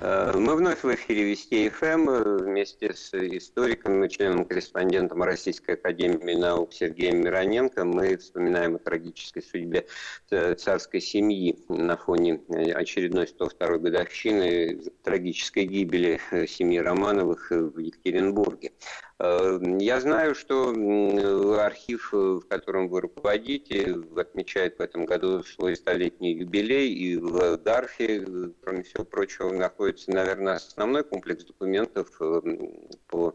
Э, 0.00 0.32
мы 0.36 0.54
вновь 0.54 0.84
в 0.84 0.94
эфире 0.94 1.24
Вести 1.24 1.68
ФМ 1.68 2.08
э, 2.08 2.36
вместе 2.38 2.94
с 2.94 3.12
историком 3.14 4.04
и 4.04 4.08
членом-корреспондентом 4.08 5.22
Российской 5.24 5.72
Академии 5.72 6.34
Наук 6.34 6.72
Сергеем 6.72 7.22
Мироненко. 7.22 7.84
Мы 7.84 8.16
вспоминаем 8.16 8.76
о 8.76 8.78
трагической 8.78 9.42
судьбе 9.42 9.86
э, 10.30 10.54
царской 10.54 11.00
семьи 11.00 11.58
на 11.68 11.96
фоне 11.96 12.40
очередной 12.48 13.24
102-й 13.24 13.78
годовщины 13.80 14.80
трагической 15.02 15.64
гибели 15.64 16.20
семьи 16.46 16.78
Романовых 16.78 17.50
в 17.50 17.78
Екатеринбурге. 17.78 18.72
Э, 19.20 19.58
я 19.80 20.00
знаю, 20.00 20.34
что 20.34 20.70
архив, 21.60 22.14
э, 22.14 22.16
в 22.16 22.42
котором 22.48 22.88
вы 22.88 23.00
руководите, 23.00 23.96
отмечает 24.16 24.78
в 24.78 24.82
этом 24.82 25.06
году 25.06 25.42
свой 25.42 25.74
столетний 25.74 26.34
юбилей, 26.34 26.92
и 26.92 27.16
в 27.16 27.56
Дарфе, 27.56 28.22
э, 28.22 28.50
кроме 28.62 28.84
всего 28.84 29.04
прочего, 29.04 29.52
находится, 29.52 30.12
наверное, 30.12 30.54
основной 30.54 31.02
комплекс 31.02 31.44
документов 31.44 32.08
по 33.08 33.34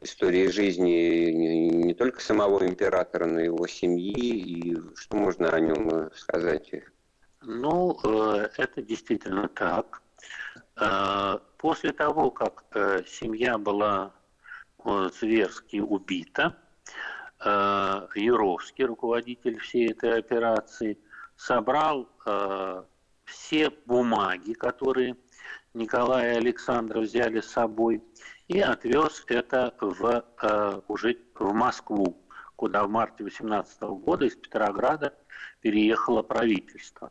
истории 0.00 0.48
жизни 0.48 1.30
не 1.30 1.94
только 1.94 2.20
самого 2.20 2.66
императора, 2.66 3.26
но 3.26 3.40
и 3.40 3.44
его 3.44 3.66
семьи, 3.66 4.12
и 4.14 4.76
что 4.96 5.16
можно 5.16 5.50
о 5.50 5.60
нем 5.60 6.10
сказать? 6.14 6.70
Ну, 7.42 7.96
это 8.02 8.82
действительно 8.82 9.48
так. 9.48 10.02
После 11.58 11.92
того, 11.92 12.30
как 12.30 12.64
семья 13.06 13.56
была 13.56 14.12
зверски 14.84 15.80
убита. 15.80 16.56
Э, 17.44 18.06
Юровский, 18.14 18.84
руководитель 18.84 19.58
всей 19.58 19.90
этой 19.90 20.18
операции, 20.18 20.98
собрал 21.36 22.08
э, 22.26 22.84
все 23.24 23.70
бумаги, 23.86 24.52
которые 24.52 25.16
Николай 25.74 26.34
и 26.34 26.38
Александр 26.38 27.00
взяли 27.00 27.40
с 27.40 27.50
собой, 27.50 28.02
и 28.48 28.60
отвез 28.60 29.24
это 29.28 29.74
в, 29.80 30.24
э, 30.42 30.80
уже 30.88 31.18
в 31.34 31.52
Москву, 31.52 32.24
куда 32.56 32.84
в 32.84 32.88
марте 32.88 33.24
18 33.24 33.82
года 33.82 34.26
из 34.26 34.36
Петрограда 34.36 35.14
переехало 35.60 36.22
правительство. 36.22 37.10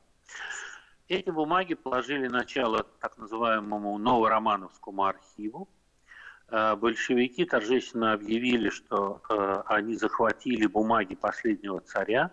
Эти 1.10 1.30
бумаги 1.30 1.74
положили 1.74 2.28
начало 2.28 2.84
так 3.02 3.18
называемому 3.18 3.98
Новоромановскому 3.98 5.04
архиву, 5.04 5.68
Э, 5.68 5.83
большевики 6.50 7.46
торжественно 7.46 8.14
объявили, 8.14 8.70
что 8.70 9.22
э, 9.30 9.64
они 9.68 9.96
захватили 9.96 10.66
бумаги 10.68 11.16
последнего 11.16 11.80
царя 11.82 12.32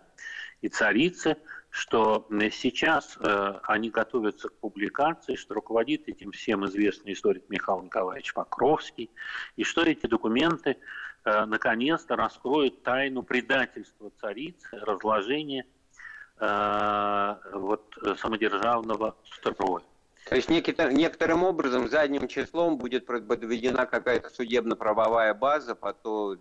и 0.60 0.68
царицы, 0.68 1.36
что 1.70 2.26
сейчас 2.52 3.16
э, 3.20 3.60
они 3.62 3.88
готовятся 3.90 4.48
к 4.48 4.58
публикации, 4.58 5.36
что 5.36 5.54
руководит 5.54 6.08
этим 6.08 6.32
всем 6.32 6.66
известный 6.66 7.12
историк 7.14 7.44
Михаил 7.48 7.82
Николаевич 7.82 8.34
Покровский, 8.34 9.10
и 9.56 9.64
что 9.64 9.82
эти 9.82 10.06
документы 10.06 10.76
наконец-то 11.22 12.16
раскроют 12.16 12.82
тайну 12.82 13.22
предательства 13.22 14.10
царицы, 14.22 14.78
разложения 14.78 15.66
вот, 16.38 17.94
самодержавного 18.16 19.16
строя. 19.24 19.84
То 20.28 20.36
есть 20.36 20.48
некоторым 20.48 21.42
образом 21.42 21.88
задним 21.88 22.28
числом 22.28 22.78
будет 22.78 23.06
подведена 23.06 23.86
какая-то 23.86 24.30
судебно-правовая 24.30 25.34
база 25.34 25.74
по, 25.74 25.92
то, 25.92 26.36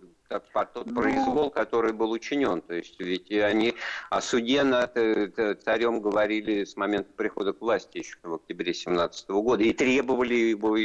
по 0.52 0.64
тот 0.64 0.86
ну... 0.86 1.00
произвол, 1.00 1.50
который 1.50 1.92
был 1.92 2.10
учинен. 2.10 2.60
То 2.60 2.74
есть 2.74 3.00
ведь 3.00 3.32
они 3.32 3.74
о 4.10 4.20
суде 4.20 4.62
над 4.62 4.96
э, 4.96 5.54
царем 5.56 6.00
говорили 6.02 6.64
с 6.64 6.76
момента 6.76 7.10
прихода 7.16 7.52
к 7.52 7.60
власти 7.60 7.98
еще 7.98 8.16
в 8.22 8.34
октябре 8.34 8.74
17 8.74 9.28
года 9.30 9.64
и 9.64 9.72
требовали 9.72 10.34
его 10.34 10.76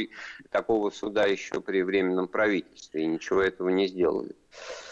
такого 0.50 0.90
суда 0.90 1.26
еще 1.26 1.60
при 1.60 1.82
временном 1.82 2.28
правительстве, 2.28 3.02
и 3.02 3.06
ничего 3.06 3.42
этого 3.42 3.68
не 3.68 3.86
сделали. 3.86 4.34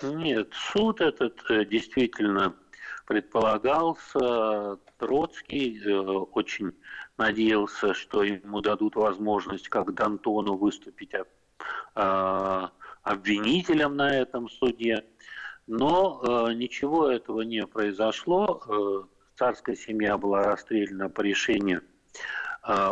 Нет, 0.03 0.51
суд 0.53 1.01
этот 1.01 1.39
э, 1.51 1.65
действительно 1.65 2.55
предполагался. 3.07 4.79
Троцкий 4.99 5.83
э, 5.85 5.99
очень 5.99 6.73
надеялся, 7.17 7.95
что 7.95 8.23
ему 8.23 8.61
дадут 8.61 8.97
возможность, 8.97 9.69
как 9.69 9.91
Д'Антону, 9.91 10.57
выступить 10.57 11.13
а, 11.95 12.73
обвинителем 13.03 13.97
на 13.97 14.15
этом 14.15 14.49
суде. 14.49 15.05
Но 15.67 16.21
э, 16.23 16.53
ничего 16.53 17.11
этого 17.11 17.41
не 17.41 17.67
произошло. 17.67 18.63
Э, 18.69 19.05
царская 19.37 19.77
семья 19.77 20.19
была 20.19 20.43
расстреляна 20.43 21.09
по 21.09 21.23
решению 21.23 21.83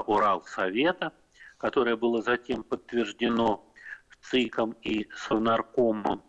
Уралсовета, 0.07 1.13
которое 1.59 1.97
было 1.97 2.23
затем 2.23 2.63
подтверждено 2.63 3.65
ЦИКом 4.23 4.73
и 4.83 5.09
Совнаркомом. 5.17 6.23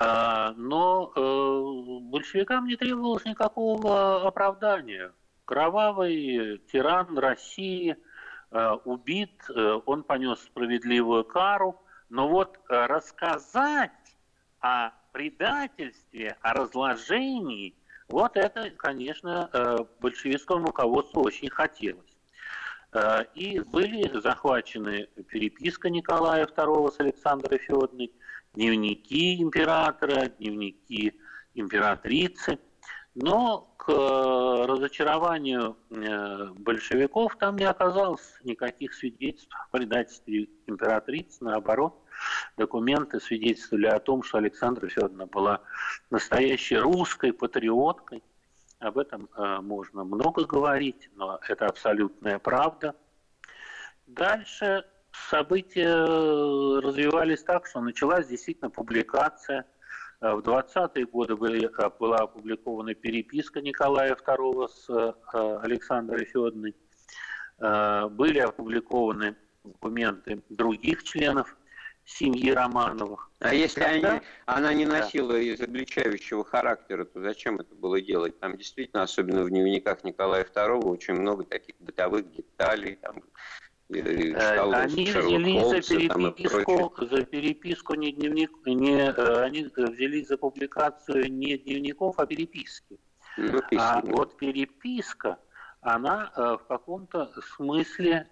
А, 0.00 0.52
но 0.56 1.12
большевикам 2.02 2.66
не 2.66 2.76
требовалось 2.76 3.24
никакого 3.24 4.26
оправдания. 4.26 5.12
Кровавый 5.48 6.60
тиран 6.70 7.16
России 7.16 7.96
э, 8.50 8.70
убит, 8.84 9.32
э, 9.48 9.80
он 9.86 10.02
понес 10.02 10.40
справедливую 10.42 11.24
кару, 11.24 11.80
но 12.10 12.28
вот 12.28 12.58
рассказать 12.68 13.90
о 14.60 14.90
предательстве, 15.12 16.36
о 16.42 16.52
разложении, 16.52 17.74
вот 18.10 18.36
это, 18.36 18.68
конечно, 18.72 19.86
большевистскому 20.00 20.66
руководству 20.66 21.22
очень 21.22 21.48
хотелось. 21.50 22.16
И 23.34 23.60
были 23.60 24.18
захвачены 24.20 25.08
переписка 25.28 25.90
Николая 25.90 26.46
II 26.46 26.90
с 26.90 27.00
Александрой 27.00 27.58
Федоровной, 27.58 28.12
дневники 28.54 29.42
императора, 29.42 30.28
дневники 30.38 31.18
императрицы. 31.54 32.58
Но 33.20 33.74
к 33.78 33.90
э, 33.90 34.66
разочарованию 34.66 35.76
э, 35.90 36.50
большевиков 36.56 37.36
там 37.36 37.56
не 37.56 37.64
оказалось 37.64 38.38
никаких 38.44 38.94
свидетельств 38.94 39.52
о 39.52 39.76
предательстве 39.76 40.48
императрицы. 40.68 41.42
Наоборот, 41.42 42.00
документы 42.56 43.18
свидетельствовали 43.18 43.86
о 43.86 43.98
том, 43.98 44.22
что 44.22 44.38
Александра 44.38 44.86
Федоровна 44.86 45.26
была 45.26 45.62
настоящей 46.10 46.76
русской 46.76 47.32
патриоткой. 47.32 48.22
Об 48.78 48.98
этом 48.98 49.28
э, 49.36 49.58
можно 49.62 50.04
много 50.04 50.44
говорить, 50.44 51.10
но 51.16 51.40
это 51.48 51.66
абсолютная 51.66 52.38
правда. 52.38 52.94
Дальше 54.06 54.84
события 55.28 56.04
развивались 56.80 57.42
так, 57.42 57.66
что 57.66 57.80
началась 57.80 58.28
действительно 58.28 58.70
публикация. 58.70 59.66
Э, 60.20 60.34
в 60.34 60.40
20-е 60.40 61.06
годы 61.06 61.36
были, 61.36 61.66
э, 61.66 61.90
была 61.98 62.18
опубликована 62.18 62.94
переписка 62.94 63.60
Николая 63.60 64.14
II 64.14 64.68
с 64.68 65.14
Александрой 65.62 66.24
Федоровной. 66.24 66.74
Были 67.60 68.38
опубликованы 68.38 69.34
документы 69.64 70.40
других 70.48 71.02
членов 71.02 71.56
семьи 72.08 72.50
Романовых. 72.50 73.30
А 73.40 73.54
если 73.54 73.80
Тогда... 73.80 74.12
они, 74.12 74.20
она 74.46 74.72
не 74.72 74.86
носила 74.86 75.34
да. 75.34 75.54
изобличающего 75.54 76.44
характера, 76.44 77.04
то 77.04 77.20
зачем 77.20 77.60
это 77.60 77.74
было 77.74 78.00
делать? 78.00 78.38
Там 78.40 78.56
действительно, 78.56 79.02
особенно 79.02 79.44
в 79.44 79.50
дневниках 79.50 80.02
Николая 80.04 80.44
II, 80.44 80.84
очень 80.84 81.14
много 81.14 81.44
таких 81.44 81.74
бытовых 81.78 82.30
деталей, 82.32 82.96
там, 82.96 83.22
Э, 83.90 84.70
они 84.82 85.04
взялись 85.06 85.86
за 85.86 85.96
переписку, 85.96 87.06
за 87.06 87.24
переписку 87.24 87.94
не 87.94 88.12
дневник, 88.12 88.50
не, 88.66 89.10
э, 89.10 89.42
они 89.42 89.64
взялись 89.74 90.28
за 90.28 90.36
публикацию 90.36 91.32
не 91.32 91.56
дневников, 91.56 92.18
а 92.18 92.26
переписки. 92.26 92.98
Ну, 93.38 93.62
а 93.78 94.02
вот 94.02 94.36
переписка, 94.36 95.38
она 95.80 96.30
э, 96.36 96.56
в 96.60 96.66
каком-то 96.68 97.32
смысле 97.56 98.26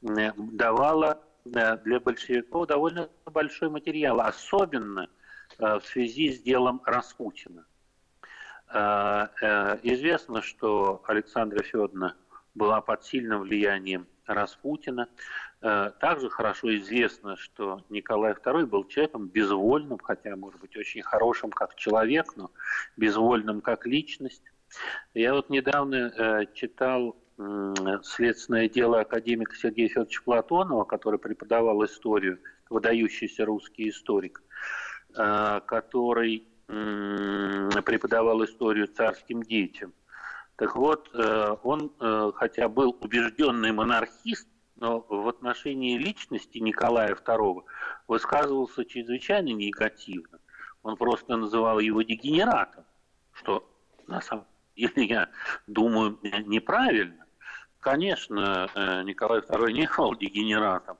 давала 0.00 1.20
для 1.44 1.98
большевиков 1.98 2.68
довольно 2.68 3.08
большой 3.24 3.70
материал, 3.70 4.20
особенно 4.20 5.08
в 5.58 5.80
связи 5.80 6.32
с 6.32 6.40
делом 6.40 6.80
Распутина. 6.84 7.66
Известно, 9.82 10.42
что 10.42 11.02
Александра 11.08 11.64
Федоровна 11.64 12.14
была 12.54 12.80
под 12.80 13.04
сильным 13.04 13.40
влиянием 13.40 14.06
Распутина. 14.34 15.08
Э, 15.60 15.90
также 16.00 16.30
хорошо 16.30 16.76
известно, 16.76 17.36
что 17.36 17.82
Николай 17.88 18.32
II 18.32 18.66
был 18.66 18.84
человеком 18.86 19.28
безвольным, 19.28 19.98
хотя, 19.98 20.36
может 20.36 20.60
быть, 20.60 20.76
очень 20.76 21.02
хорошим 21.02 21.50
как 21.50 21.74
человек, 21.74 22.36
но 22.36 22.50
безвольным 22.96 23.60
как 23.60 23.86
личность. 23.86 24.42
Я 25.14 25.34
вот 25.34 25.50
недавно 25.50 25.96
э, 25.96 26.46
читал 26.54 27.16
следственное 28.02 28.68
дело 28.68 28.98
академика 28.98 29.54
Сергея 29.54 29.88
Федоровича 29.88 30.22
Платонова, 30.24 30.82
который 30.82 31.20
преподавал 31.20 31.84
историю, 31.84 32.40
выдающийся 32.68 33.44
русский 33.44 33.90
историк, 33.90 34.42
э, 35.16 35.60
который 35.66 36.44
преподавал 36.66 38.44
историю 38.44 38.88
царским 38.88 39.42
детям. 39.42 39.94
Так 40.58 40.74
вот, 40.74 41.08
э, 41.14 41.56
он, 41.62 41.92
э, 42.00 42.32
хотя 42.34 42.68
был 42.68 42.96
убежденный 43.00 43.70
монархист, 43.70 44.48
но 44.74 45.06
в 45.08 45.28
отношении 45.28 45.96
личности 45.96 46.58
Николая 46.58 47.14
II 47.14 47.62
высказывался 48.08 48.84
чрезвычайно 48.84 49.50
негативно. 49.50 50.40
Он 50.82 50.96
просто 50.96 51.36
называл 51.36 51.78
его 51.78 52.02
дегенератом, 52.02 52.84
что 53.34 53.70
на 54.08 54.20
самом 54.20 54.46
деле, 54.74 55.04
я 55.04 55.28
думаю, 55.68 56.18
неправильно. 56.22 57.24
Конечно, 57.78 58.68
э, 58.74 59.02
Николай 59.04 59.38
II 59.38 59.70
не 59.70 59.88
был 59.96 60.16
дегенератом, 60.16 60.98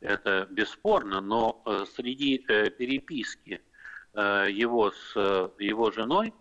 это 0.00 0.48
бесспорно, 0.50 1.20
но 1.20 1.62
среди 1.94 2.38
переписки 2.38 3.60
его 4.14 4.90
с 4.90 5.14
его 5.58 5.90
женой 5.92 6.32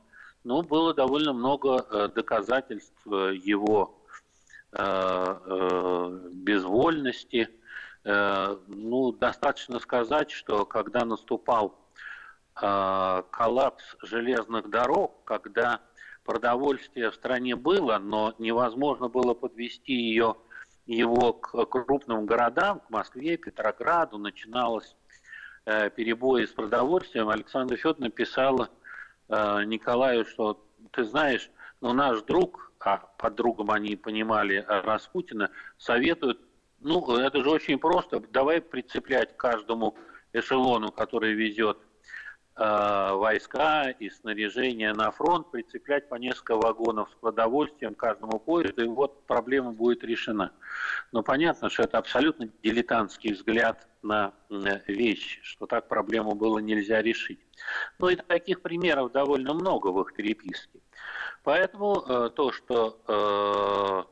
но 0.47 0.61
было 0.61 0.93
довольно 0.93 1.33
много 1.33 1.85
э, 1.89 2.07
доказательств 2.07 3.05
э, 3.05 3.33
его 3.35 4.01
э, 4.71 6.19
безвольности. 6.31 7.49
Ну, 8.05 9.11
достаточно 9.11 9.79
сказать, 9.79 10.31
что 10.31 10.65
когда 10.65 11.03
наступал 11.03 11.77
коллапс 12.53 13.97
железных 14.01 14.69
дорог, 14.69 15.25
когда 15.25 15.81
продовольствие 16.23 17.11
в 17.11 17.15
стране 17.15 17.57
было, 17.57 17.97
но 17.97 18.33
невозможно 18.39 19.09
было 19.09 19.33
подвести 19.33 19.91
ее, 19.91 20.37
его 20.85 21.33
к 21.33 21.65
крупным 21.65 22.25
городам, 22.25 22.79
к 22.79 22.89
Москве, 22.89 23.35
Петрограду, 23.35 24.17
начиналось 24.17 24.95
перебои 25.65 26.45
с 26.45 26.51
продовольствием, 26.51 27.27
Александра 27.27 27.75
Федоровна 27.75 28.09
писала 28.09 28.69
Э, 29.29 29.63
Николаю, 29.65 30.25
что 30.25 30.63
ты 30.91 31.03
знаешь, 31.03 31.49
но 31.81 31.93
наш 31.93 32.21
друг, 32.21 32.71
а 32.79 32.97
под 33.17 33.35
другом 33.35 33.71
они 33.71 33.95
понимали 33.95 34.63
Распутина, 34.67 35.49
советует, 35.77 36.39
ну, 36.79 37.17
это 37.17 37.43
же 37.43 37.49
очень 37.49 37.77
просто, 37.77 38.19
давай 38.19 38.61
прицеплять 38.61 39.35
каждому 39.35 39.95
эшелону, 40.31 40.91
который 40.91 41.33
везет 41.33 41.77
э, 42.55 43.11
войска 43.13 43.89
и 43.89 44.09
снаряжение 44.09 44.93
на 44.93 45.11
фронт, 45.11 45.51
прицеплять 45.51 46.07
по 46.07 46.15
несколько 46.15 46.55
вагонов 46.55 47.09
с 47.09 47.15
продовольствием 47.15 47.95
каждому 47.95 48.39
поезду, 48.39 48.83
и 48.83 48.87
вот 48.87 49.25
проблема 49.25 49.71
будет 49.71 50.03
решена. 50.03 50.51
Но 51.11 51.23
понятно, 51.23 51.69
что 51.69 51.83
это 51.83 51.97
абсолютно 51.97 52.49
дилетантский 52.63 53.33
взгляд 53.33 53.87
на 54.07 54.33
вещи, 54.87 55.39
что 55.43 55.65
так 55.65 55.87
проблему 55.87 56.35
было 56.35 56.59
нельзя 56.59 57.01
решить. 57.01 57.39
Ну 57.99 58.09
и 58.09 58.15
таких 58.15 58.61
примеров 58.61 59.11
довольно 59.11 59.53
много 59.53 59.87
в 59.87 60.01
их 60.01 60.13
переписке. 60.13 60.79
Поэтому 61.43 62.01
э, 62.01 62.29
то, 62.35 62.51
что 62.51 62.99
э, 63.07 64.03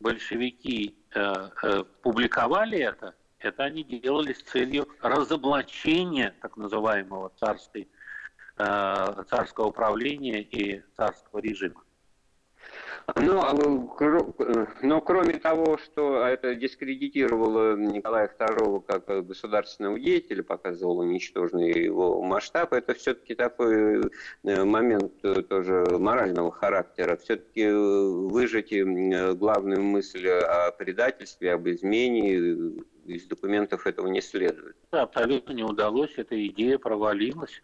большевики 0.00 0.96
э, 1.14 1.84
публиковали 2.02 2.78
это, 2.78 3.14
это 3.38 3.64
они 3.64 3.84
делали 3.84 4.32
с 4.32 4.42
целью 4.42 4.88
разоблачения 5.00 6.34
так 6.42 6.56
называемого 6.56 7.32
царской, 7.38 7.88
царского 8.56 9.68
управления 9.68 10.42
и 10.42 10.82
царского 10.94 11.38
режима. 11.38 11.82
Ну, 13.16 13.40
а 13.40 13.54
э, 13.54 14.66
но 14.82 15.00
кроме 15.00 15.34
того, 15.34 15.78
что 15.78 16.24
это 16.24 16.54
дискредитировало 16.54 17.76
Николая 17.76 18.30
II 18.38 18.84
как 18.86 19.26
государственного 19.26 19.98
деятеля, 19.98 20.42
показывало 20.42 21.02
ничтожный 21.02 21.72
его 21.72 22.22
масштаб, 22.22 22.72
это 22.72 22.94
все-таки 22.94 23.34
такой 23.34 24.10
э, 24.44 24.64
момент 24.64 25.12
э, 25.22 25.42
тоже 25.42 25.84
морального 25.98 26.52
характера. 26.52 27.16
Все-таки 27.16 27.70
выжать 27.70 28.72
главную 29.38 29.82
мысль 29.82 30.28
о 30.28 30.70
предательстве, 30.72 31.54
об 31.54 31.68
измене 31.68 32.34
из 33.06 33.24
документов 33.26 33.86
этого 33.86 34.06
не 34.06 34.20
следует. 34.20 34.76
абсолютно 34.90 35.52
не 35.52 35.64
удалось, 35.64 36.12
эта 36.16 36.46
идея 36.46 36.78
провалилась. 36.78 37.62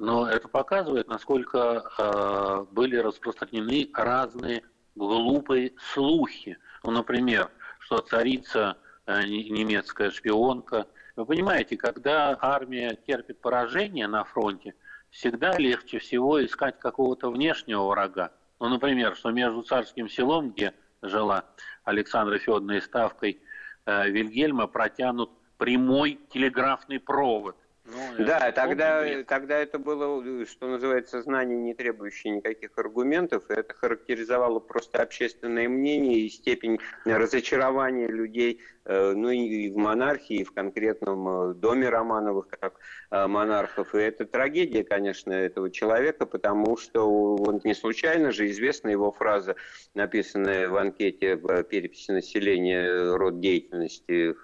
Но 0.00 0.26
это 0.26 0.48
показывает, 0.48 1.08
насколько 1.08 1.84
э, 1.98 2.64
были 2.72 2.96
распространены 2.96 3.90
разные 3.92 4.62
глупые 4.94 5.74
слухи. 5.92 6.56
Ну, 6.82 6.90
например, 6.90 7.50
что 7.80 7.98
царица 7.98 8.78
э, 9.04 9.22
немецкая 9.24 10.10
шпионка 10.10 10.86
Вы 11.16 11.26
понимаете, 11.26 11.76
когда 11.76 12.34
армия 12.40 12.98
терпит 13.06 13.42
поражение 13.42 14.06
на 14.06 14.24
фронте, 14.24 14.74
всегда 15.10 15.58
легче 15.58 15.98
всего 15.98 16.42
искать 16.42 16.78
какого-то 16.78 17.30
внешнего 17.30 17.86
врага. 17.86 18.32
Ну, 18.58 18.70
например, 18.70 19.14
что 19.16 19.30
между 19.32 19.60
царским 19.60 20.08
селом, 20.08 20.52
где 20.52 20.72
жила 21.02 21.44
Александра 21.84 22.38
Федоровна 22.38 22.72
и 22.72 22.80
ставкой 22.80 23.38
э, 23.84 24.08
Вильгельма, 24.08 24.66
протянут 24.66 25.30
прямой 25.58 26.18
телеграфный 26.30 26.98
провод. 26.98 27.56
Ну, 27.84 27.99
да, 28.18 28.52
тогда, 28.52 29.22
тогда 29.24 29.58
это 29.58 29.78
было, 29.78 30.46
что 30.46 30.68
называется, 30.68 31.22
знание, 31.22 31.58
не 31.58 31.74
требующее 31.74 32.36
никаких 32.36 32.76
аргументов, 32.76 33.44
и 33.50 33.54
это 33.54 33.74
характеризовало 33.74 34.60
просто 34.60 35.02
общественное 35.02 35.68
мнение 35.68 36.20
и 36.20 36.28
степень 36.28 36.78
разочарования 37.04 38.08
людей 38.08 38.60
Э, 38.90 39.12
ну 39.14 39.30
и 39.30 39.70
в 39.70 39.76
монархии, 39.76 40.40
и 40.40 40.44
в 40.44 40.52
конкретном 40.52 41.28
э, 41.28 41.54
доме 41.54 41.88
Романовых 41.88 42.48
как 42.48 42.74
э, 43.10 43.26
монархов. 43.26 43.94
И 43.94 43.98
это 43.98 44.24
трагедия, 44.24 44.82
конечно, 44.82 45.32
этого 45.32 45.70
человека, 45.70 46.26
потому 46.26 46.76
что 46.76 47.36
он 47.36 47.60
не 47.62 47.74
случайно 47.74 48.32
же 48.32 48.50
известна 48.50 48.88
его 48.88 49.12
фраза, 49.12 49.54
написанная 49.94 50.68
в 50.68 50.76
анкете 50.76 51.36
в 51.36 51.62
переписи 51.64 52.10
населения 52.10 53.14
род 53.14 53.38
деятельности, 53.38 54.34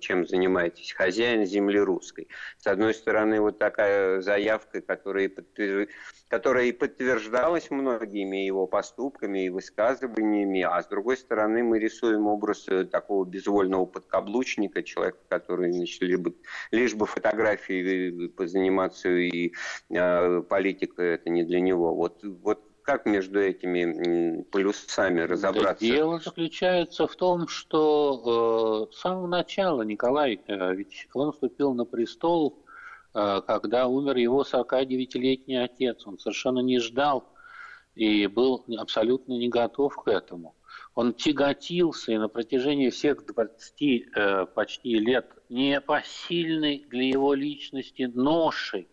чем 0.00 0.26
занимаетесь, 0.26 0.92
хозяин 0.92 1.44
земли 1.44 1.78
русской. 1.78 2.28
С 2.58 2.66
одной 2.78 2.94
стороны, 2.94 3.40
вот 3.40 3.58
такая 3.58 4.20
заявка, 4.20 4.80
которая 4.80 5.30
которая 6.28 6.64
и 6.66 6.72
подтверждалась 6.72 7.70
многими 7.70 8.36
его 8.36 8.66
поступками 8.66 9.46
и 9.46 9.48
высказываниями, 9.50 10.62
а 10.62 10.82
с 10.82 10.86
другой 10.86 11.16
стороны 11.16 11.62
мы 11.62 11.78
рисуем 11.78 12.26
образ 12.26 12.66
такого 12.90 13.24
безвольного 13.24 13.58
вольного 13.58 13.86
подкаблучника, 13.86 14.82
человека, 14.82 15.18
который 15.28 15.72
значит, 15.72 16.02
либо, 16.02 16.32
лишь 16.70 16.94
бы 16.94 17.06
фотографией 17.06 18.28
позаниматься 18.28 19.08
и 19.08 19.52
э, 19.90 20.42
политика 20.42 21.02
это 21.02 21.30
не 21.30 21.42
для 21.44 21.60
него. 21.60 21.94
Вот, 21.94 22.22
вот 22.22 22.62
как 22.82 23.04
между 23.04 23.38
этими 23.40 24.42
полюсами 24.44 25.20
разобраться? 25.20 25.84
Да, 25.84 25.94
дело 25.94 26.20
заключается 26.20 27.06
в 27.06 27.14
том, 27.16 27.46
что 27.48 28.88
э, 28.90 28.94
с 28.94 29.00
самого 29.00 29.26
начала 29.26 29.82
Николай, 29.82 30.40
э, 30.46 30.74
ведь 30.74 31.08
он 31.12 31.32
вступил 31.32 31.74
на 31.74 31.84
престол, 31.84 32.64
э, 32.64 32.67
когда 33.12 33.86
умер 33.86 34.16
его 34.16 34.42
49-летний 34.42 35.56
отец. 35.56 36.06
Он 36.06 36.18
совершенно 36.18 36.60
не 36.60 36.78
ждал 36.78 37.32
и 37.94 38.26
был 38.26 38.64
абсолютно 38.78 39.32
не 39.32 39.48
готов 39.48 39.96
к 39.96 40.08
этому 40.08 40.54
он 40.98 41.14
тяготился 41.14 42.10
и 42.10 42.18
на 42.18 42.28
протяжении 42.28 42.90
всех 42.90 43.24
20 43.24 43.82
э, 43.82 44.46
почти 44.46 44.98
лет 44.98 45.30
непосильной 45.48 46.84
для 46.88 47.04
его 47.04 47.34
личности 47.34 48.10
ношей. 48.12 48.88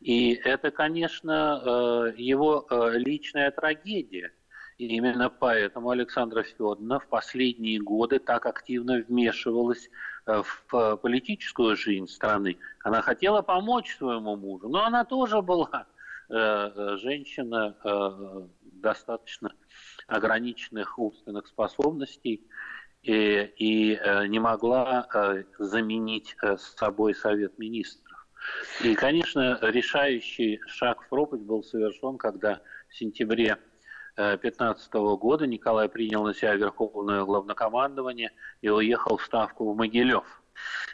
И 0.00 0.32
это, 0.32 0.70
конечно, 0.70 1.60
э, 1.62 2.14
его 2.16 2.66
э, 2.70 2.92
личная 2.94 3.50
трагедия. 3.50 4.32
И 4.78 4.86
именно 4.86 5.28
поэтому 5.28 5.90
Александра 5.90 6.44
Федоровна 6.44 6.98
в 6.98 7.06
последние 7.08 7.78
годы 7.78 8.18
так 8.18 8.46
активно 8.46 9.04
вмешивалась 9.06 9.86
э, 9.86 9.90
в 10.26 10.96
политическую 11.02 11.76
жизнь 11.76 12.06
страны. 12.06 12.58
Она 12.84 13.02
хотела 13.02 13.42
помочь 13.42 13.96
своему 13.96 14.36
мужу, 14.36 14.68
но 14.68 14.84
она 14.84 15.04
тоже 15.04 15.42
была 15.42 15.86
э, 16.28 16.34
э 16.34 16.96
женщина 16.98 17.76
э, 17.84 18.46
достаточно 18.82 19.52
ограниченных 20.06 20.98
умственных 20.98 21.46
способностей 21.46 22.42
и, 23.02 23.50
и 23.56 23.94
э, 23.94 24.26
не 24.26 24.38
могла 24.38 25.08
э, 25.12 25.44
заменить 25.58 26.36
э, 26.42 26.56
с 26.56 26.74
собой 26.76 27.14
Совет 27.14 27.58
Министров. 27.58 28.26
И, 28.82 28.94
конечно, 28.94 29.58
решающий 29.62 30.60
шаг 30.66 31.02
в 31.02 31.08
пропасть 31.08 31.42
был 31.42 31.62
совершен, 31.62 32.18
когда 32.18 32.60
в 32.88 32.96
сентябре 32.96 33.58
2015 34.16 34.92
года 35.18 35.46
Николай 35.46 35.88
принял 35.88 36.24
на 36.24 36.34
себя 36.34 36.54
Верховное 36.54 37.24
главнокомандование 37.24 38.32
и 38.60 38.68
уехал 38.68 39.16
в 39.16 39.24
Ставку 39.24 39.72
в 39.72 39.76
Могилев. 39.76 40.42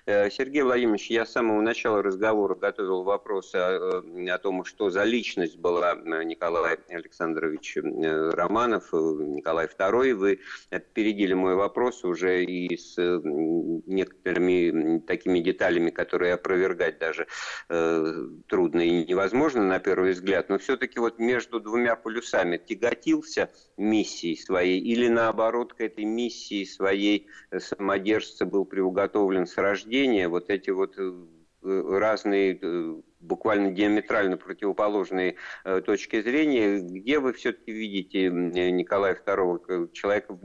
Э, 0.09 0.31
Сергей 0.31 0.63
Владимирович, 0.63 1.11
я 1.11 1.27
с 1.27 1.33
самого 1.33 1.61
начала 1.61 2.03
разговора 2.03 2.55
готовил 2.55 3.03
вопрос 3.03 3.55
о, 3.55 4.03
э, 4.03 4.31
о 4.31 4.39
том, 4.39 4.65
что 4.65 4.89
за 4.89 5.05
личность 5.05 5.59
была 5.59 5.93
э, 5.93 6.25
Николай 6.25 6.79
Александрович 6.89 7.77
Романов, 7.77 8.91
Николай 8.95 9.67
II. 9.67 10.15
Вы 10.15 10.41
опередили 10.71 11.35
мой 11.35 11.57
вопрос 11.57 12.05
уже 12.05 12.43
и 12.43 12.75
с 12.75 12.97
некоторыми 12.97 15.01
такими 15.01 15.41
деталями, 15.41 15.91
которые 15.91 16.33
опровергать 16.33 16.99
даже 16.99 17.27
трудно 17.69 18.81
и 18.81 19.05
невозможно 19.05 19.63
на 19.63 19.79
первый 19.79 20.13
взгляд. 20.13 20.49
Но 20.49 20.59
все-таки 20.59 20.99
вот 20.99 21.19
между 21.19 21.61
двумя 21.61 21.97
полюсами 21.97 22.57
тяготился 22.57 23.51
миссией 23.77 24.37
своей 24.37 24.81
или 24.81 25.09
наоборот 25.09 25.75
к 25.75 25.83
этой 25.83 26.05
миссии 26.05 26.65
своей 26.65 27.27
самодержца 27.59 28.47
был 28.47 28.65
приуготовлен 28.65 29.47
с 29.47 29.59
рождения, 29.59 29.98
вот 30.29 30.51
эти 30.51 30.71
вот 30.71 30.95
э, 30.99 31.99
разные, 31.99 32.59
э, 32.61 32.95
буквально 33.21 33.73
диаметрально 33.73 34.37
противоположные 34.37 35.37
э, 35.65 35.81
точки 35.81 36.23
зрения. 36.23 36.79
Где 36.79 37.19
вы 37.19 37.33
все-таки 37.33 37.73
видите 37.73 38.31
Николая 38.31 39.15
II 39.15 39.93
человека, 39.93 40.39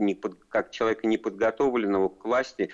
как 0.48 0.70
человека 0.70 1.06
неподготовленного 1.06 2.08
к 2.08 2.24
власти, 2.24 2.70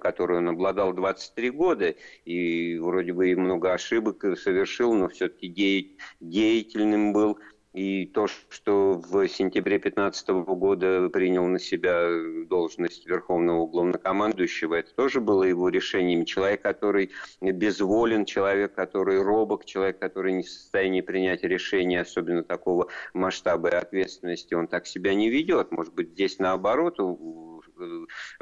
которую 0.00 0.38
он 0.38 0.48
обладал 0.50 0.92
23 0.92 1.50
года, 1.50 1.94
и 2.24 2.78
вроде 2.78 3.12
бы 3.12 3.30
и 3.30 3.34
много 3.34 3.72
ошибок 3.72 4.24
совершил, 4.38 4.94
но 4.94 5.08
все-таки 5.08 5.96
деятельным 6.20 7.12
был, 7.12 7.38
и 7.72 8.06
то, 8.06 8.26
что 8.26 8.94
в 8.94 9.28
сентябре 9.28 9.78
2015 9.78 10.28
года 10.28 11.08
принял 11.08 11.46
на 11.46 11.58
себя 11.58 12.08
должность 12.48 13.06
Верховного 13.06 13.66
главнокомандующего, 13.66 14.74
это 14.74 14.92
тоже 14.94 15.20
было 15.20 15.44
его 15.44 15.68
решением. 15.68 16.24
Человек, 16.24 16.62
который 16.62 17.10
безволен, 17.40 18.24
человек, 18.24 18.74
который 18.74 19.22
робок, 19.22 19.64
человек, 19.64 19.98
который 20.00 20.32
не 20.32 20.42
в 20.42 20.50
состоянии 20.50 21.00
принять 21.00 21.44
решение, 21.44 22.00
особенно 22.00 22.42
такого 22.42 22.88
масштаба 23.14 23.68
и 23.68 23.74
ответственности, 23.74 24.54
он 24.54 24.66
так 24.66 24.86
себя 24.86 25.14
не 25.14 25.30
ведет. 25.30 25.70
Может 25.70 25.94
быть, 25.94 26.10
здесь 26.10 26.38
наоборот, 26.40 26.96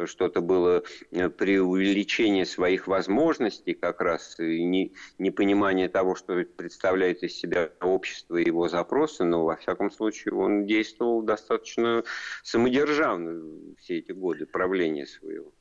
что-то 0.04 0.40
было 0.40 0.82
э, 1.10 1.28
преувеличение 1.28 2.46
своих 2.46 2.86
возможностей, 2.86 3.74
как 3.74 4.00
раз 4.00 4.36
не, 4.38 4.94
непонимание 5.18 5.88
того, 5.88 6.14
что 6.14 6.44
представляет 6.56 7.22
из 7.22 7.36
себя 7.36 7.70
общество 7.80 8.36
и 8.36 8.46
его 8.46 8.68
запросы, 8.68 9.24
но 9.24 9.44
во 9.44 9.56
всяком 9.56 9.90
случае 9.90 10.34
он 10.34 10.66
действовал 10.66 11.22
достаточно 11.22 12.04
самодержавно 12.42 13.74
все 13.78 13.98
эти 13.98 14.12
годы 14.12 14.46
правления 14.46 15.06
своего. 15.06 15.52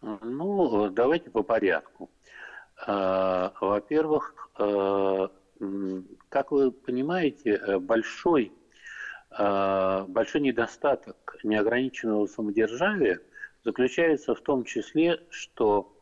Ну, 0.00 0.90
давайте 0.90 1.30
по 1.30 1.42
порядку. 1.42 2.10
А, 2.86 3.52
во-первых, 3.60 4.50
э, 4.58 5.28
как 6.28 6.52
вы 6.52 6.70
понимаете, 6.70 7.78
большой 7.78 8.52
большой 9.30 10.40
недостаток 10.40 11.36
неограниченного 11.42 12.26
самодержавия 12.26 13.20
заключается 13.64 14.34
в 14.34 14.40
том 14.40 14.64
числе, 14.64 15.20
что 15.30 15.98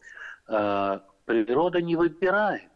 а, 0.47 1.03
природа 1.25 1.81
не 1.81 1.97
выбирает, 1.97 2.71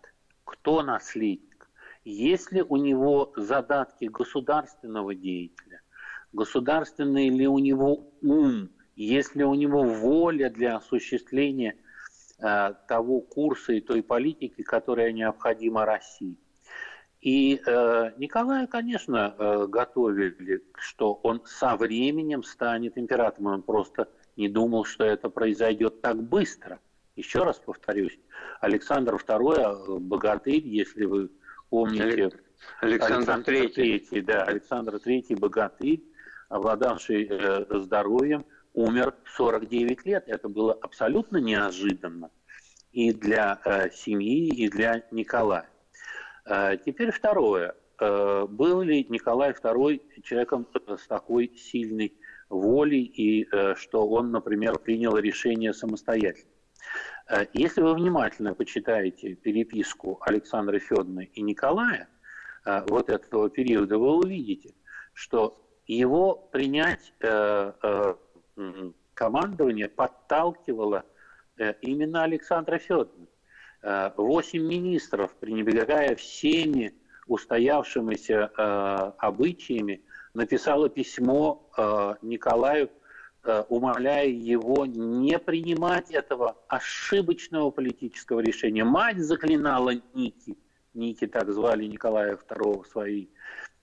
кто 0.44 0.82
наследник. 0.82 1.68
Если 2.04 2.62
у 2.62 2.76
него 2.76 3.32
задатки 3.36 4.06
государственного 4.06 5.14
деятеля, 5.14 5.82
государственный 6.32 7.28
ли 7.28 7.46
у 7.46 7.58
него 7.58 8.10
ум, 8.22 8.70
если 8.96 9.42
у 9.42 9.54
него 9.54 9.84
воля 9.84 10.48
для 10.48 10.76
осуществления 10.76 11.76
э, 12.40 12.74
того 12.88 13.20
курса 13.20 13.74
и 13.74 13.80
той 13.80 14.02
политики, 14.02 14.62
которая 14.62 15.12
необходима 15.12 15.84
России– 15.84 16.36
и 17.20 17.60
э, 17.66 18.10
Николая, 18.16 18.66
конечно, 18.66 19.34
э, 19.36 19.66
готовили, 19.68 20.62
что 20.78 21.14
он 21.14 21.42
со 21.44 21.76
временем 21.76 22.44
станет 22.44 22.96
императором. 22.96 23.46
Он 23.46 23.62
просто 23.62 24.08
не 24.36 24.48
думал, 24.48 24.84
что 24.84 25.04
это 25.04 25.28
произойдет 25.28 26.00
так 26.00 26.22
быстро. 26.22 26.78
Еще 27.16 27.42
раз 27.42 27.58
повторюсь, 27.58 28.16
Александр 28.60 29.14
II, 29.16 29.56
э, 29.56 29.98
богатырь, 29.98 30.64
если 30.64 31.06
вы 31.06 31.30
помните, 31.70 32.30
Александр, 32.80 33.20
Александр 33.32 33.52
III. 33.52 34.22
да, 34.22 34.42
Александр 34.44 34.94
III, 34.96 35.38
богатырь, 35.40 36.04
обладавший 36.48 37.26
э, 37.28 37.64
здоровьем, 37.80 38.46
умер 38.74 39.14
в 39.24 39.30
49 39.30 40.06
лет. 40.06 40.24
Это 40.28 40.48
было 40.48 40.72
абсолютно 40.72 41.38
неожиданно 41.38 42.30
и 42.92 43.12
для 43.12 43.60
э, 43.64 43.90
семьи, 43.90 44.48
и 44.54 44.68
для 44.68 45.02
Николая. 45.10 45.68
А 46.50 46.76
теперь 46.76 47.10
второе. 47.10 47.74
Э, 48.00 48.46
был 48.48 48.80
ли 48.80 49.04
Николай 49.10 49.52
II 49.52 50.22
человеком 50.22 50.66
с 50.86 51.06
такой 51.06 51.52
сильной 51.56 52.16
волей, 52.48 53.02
и 53.02 53.46
э, 53.52 53.74
что 53.74 54.08
он, 54.08 54.30
например, 54.30 54.78
принял 54.78 55.18
решение 55.18 55.74
самостоятельно? 55.74 56.50
Э, 57.28 57.44
если 57.52 57.82
вы 57.82 57.94
внимательно 57.94 58.54
почитаете 58.54 59.34
переписку 59.34 60.18
Александра 60.22 60.78
Федоровны 60.78 61.30
и 61.34 61.42
Николая 61.42 62.08
э, 62.64 62.80
вот 62.88 63.10
этого 63.10 63.50
периода, 63.50 63.98
вы 63.98 64.16
увидите, 64.16 64.74
что 65.12 65.62
его 65.86 66.34
принять 66.34 67.12
командование 69.14 69.88
подталкивало 69.88 71.04
именно 71.80 72.24
Александра 72.24 72.78
Федоровна. 72.78 73.26
Восемь 73.82 74.66
министров, 74.66 75.34
пренебрегая 75.36 76.16
всеми 76.16 76.94
устоявшимися 77.26 78.46
обычаями, 79.18 80.02
написала 80.34 80.88
письмо 80.88 81.70
Николаю 82.22 82.90
Э, 83.44 83.64
умоляя 83.70 84.26
его 84.26 84.84
не 84.84 85.38
принимать 85.38 86.10
этого 86.10 86.58
ошибочного 86.68 87.70
политического 87.70 88.40
решения. 88.40 88.84
Мать 88.84 89.18
заклинала 89.18 89.94
Ники, 90.12 90.58
Ники 90.92 91.26
так 91.26 91.50
звали 91.50 91.86
Николая 91.86 92.36
II 92.36 92.82
в 92.82 92.86
своей 92.86 93.32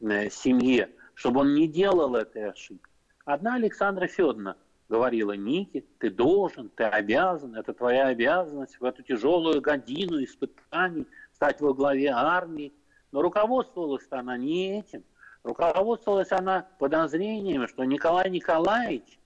э, 0.01 0.29
семье, 0.29 0.91
чтобы 1.15 1.39
он 1.41 1.55
не 1.55 1.67
делал 1.67 2.15
этой 2.15 2.51
ошибки. 2.51 2.91
Одна 3.25 3.55
Александра 3.55 4.05
Федоровна 4.07 4.55
говорила, 4.89 5.33
Ники, 5.33 5.85
ты 5.99 6.09
должен, 6.09 6.69
ты 6.69 6.83
обязан, 6.83 7.55
это 7.55 7.73
твоя 7.73 8.07
обязанность 8.07 8.79
в 8.79 8.85
эту 8.85 9.03
тяжелую 9.03 9.61
годину 9.61 10.23
испытаний 10.23 11.07
стать 11.33 11.61
во 11.61 11.73
главе 11.73 12.09
армии. 12.09 12.73
Но 13.11 13.21
руководствовалась 13.21 14.07
она 14.09 14.37
не 14.37 14.79
этим. 14.79 15.03
Руководствовалась 15.43 16.31
она 16.31 16.67
подозрениями, 16.79 17.67
что 17.67 17.83
Николай 17.83 18.29
Николаевич 18.29 19.19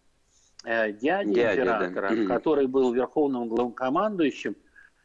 Э, 0.65 0.91
дядя, 0.91 1.33
дядя 1.33 1.61
императора, 1.61 2.15
да. 2.15 2.35
который 2.35 2.67
был 2.67 2.91
верховным 2.91 3.47
главнокомандующим, 3.47 4.57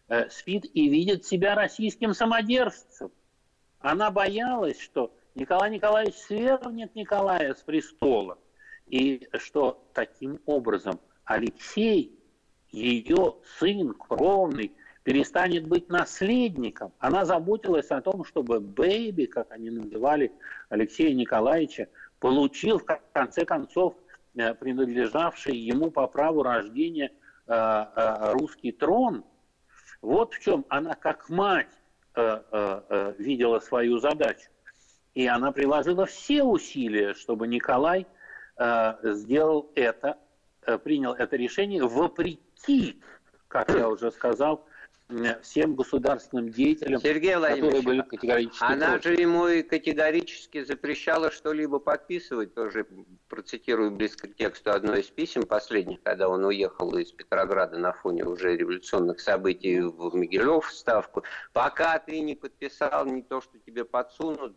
э, 0.08 0.28
спит 0.28 0.64
и 0.74 0.88
видит 0.88 1.24
себя 1.24 1.54
российским 1.54 2.12
самодержцем. 2.12 3.12
Она 3.78 4.10
боялась, 4.10 4.80
что 4.80 5.14
Николай 5.36 5.70
Николаевич 5.70 6.16
свергнет 6.16 6.94
Николая 6.96 7.54
с 7.54 7.62
престола, 7.62 8.38
и 8.94 9.28
что 9.38 9.86
таким 9.92 10.40
образом 10.46 11.00
Алексей, 11.24 12.18
ее 12.70 13.34
сын 13.58 13.92
кровный, 13.94 14.72
перестанет 15.02 15.66
быть 15.66 15.88
наследником. 15.88 16.92
Она 16.98 17.24
заботилась 17.24 17.90
о 17.90 18.00
том, 18.00 18.24
чтобы 18.24 18.60
Бэйби, 18.60 19.26
как 19.26 19.52
они 19.52 19.70
называли 19.70 20.32
Алексея 20.70 21.12
Николаевича, 21.14 21.88
получил 22.20 22.78
в 22.78 22.86
конце 23.12 23.44
концов 23.44 23.94
Э, 24.36 24.52
принадлежавший 24.52 25.56
ему 25.56 25.90
по 25.90 26.06
праву 26.08 26.42
рождения 26.42 27.12
э, 27.46 27.52
э, 27.52 28.32
русский 28.32 28.72
трон. 28.72 29.24
Вот 30.02 30.34
в 30.34 30.40
чем 30.40 30.64
она 30.68 30.94
как 30.94 31.28
мать 31.28 31.70
видела 33.18 33.58
свою 33.58 33.98
задачу. 33.98 34.48
И 35.14 35.26
она 35.26 35.50
приложила 35.50 36.06
все 36.06 36.44
усилия, 36.44 37.12
чтобы 37.14 37.48
Николай 37.48 38.06
сделал 39.02 39.70
это, 39.74 40.18
принял 40.82 41.12
это 41.12 41.36
решение 41.36 41.84
вопреки, 41.84 43.02
как 43.48 43.70
я 43.70 43.88
уже 43.88 44.10
сказал, 44.10 44.66
всем 45.42 45.74
государственным 45.74 46.50
деятелям, 46.50 47.00
Сергей 47.00 47.34
которые 47.34 47.82
были 47.82 48.02
категорически 48.02 48.64
Она 48.64 48.92
против. 48.92 49.04
же 49.04 49.14
ему 49.14 49.48
и 49.48 49.62
категорически 49.62 50.64
запрещала 50.64 51.30
что-либо 51.30 51.78
подписывать, 51.78 52.54
тоже 52.54 52.86
процитирую 53.28 53.90
близко 53.90 54.28
к 54.28 54.34
тексту 54.34 54.70
одно 54.70 54.96
из 54.96 55.06
писем 55.06 55.42
последних, 55.44 56.02
когда 56.02 56.28
он 56.28 56.44
уехал 56.44 56.96
из 56.96 57.12
Петрограда 57.12 57.78
на 57.78 57.92
фоне 57.92 58.24
уже 58.24 58.56
революционных 58.56 59.20
событий 59.20 59.80
в 59.80 60.14
Могилев 60.16 60.66
в 60.66 60.72
Ставку. 60.72 61.22
Пока 61.52 61.98
ты 61.98 62.20
не 62.20 62.34
подписал 62.34 63.06
не 63.06 63.22
то, 63.22 63.40
что 63.40 63.58
тебе 63.58 63.84
подсунут, 63.84 64.56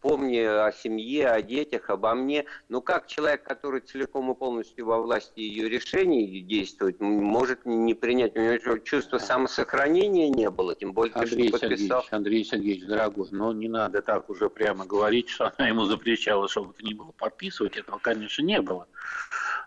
помни 0.00 0.38
о 0.38 0.72
семье, 0.72 1.28
о 1.28 1.42
детях, 1.42 1.90
обо 1.90 2.14
мне. 2.14 2.46
Ну 2.68 2.80
как 2.80 3.06
человек, 3.06 3.42
который 3.42 3.80
целиком 3.80 4.30
и 4.32 4.34
полностью 4.34 4.86
во 4.86 5.00
власти 5.00 5.40
ее 5.40 5.68
решений 5.68 6.40
действует, 6.40 7.00
может 7.00 7.64
не 7.66 7.94
принять, 7.94 8.36
у 8.36 8.40
него 8.40 8.78
чувство 8.78 9.18
самосохранения 9.18 9.65
сохранения 9.66 10.30
не 10.30 10.48
было, 10.48 10.74
тем 10.74 10.92
более, 10.92 11.12
Андрей 11.14 11.48
что 11.48 11.58
подписал. 11.58 12.02
Сергеевич, 12.02 12.12
Андрей 12.12 12.44
Сергеевич, 12.44 12.86
дорогой, 12.86 13.28
но 13.32 13.52
не 13.52 13.68
надо 13.68 14.00
так 14.00 14.30
уже 14.30 14.48
прямо 14.48 14.86
говорить, 14.86 15.28
что 15.28 15.52
она 15.56 15.68
ему 15.68 15.84
запрещала, 15.84 16.48
чтобы 16.48 16.72
это 16.72 16.84
не 16.84 16.94
было 16.94 17.10
подписывать. 17.12 17.76
Этого, 17.76 17.98
конечно, 17.98 18.42
не 18.42 18.60
было. 18.60 18.86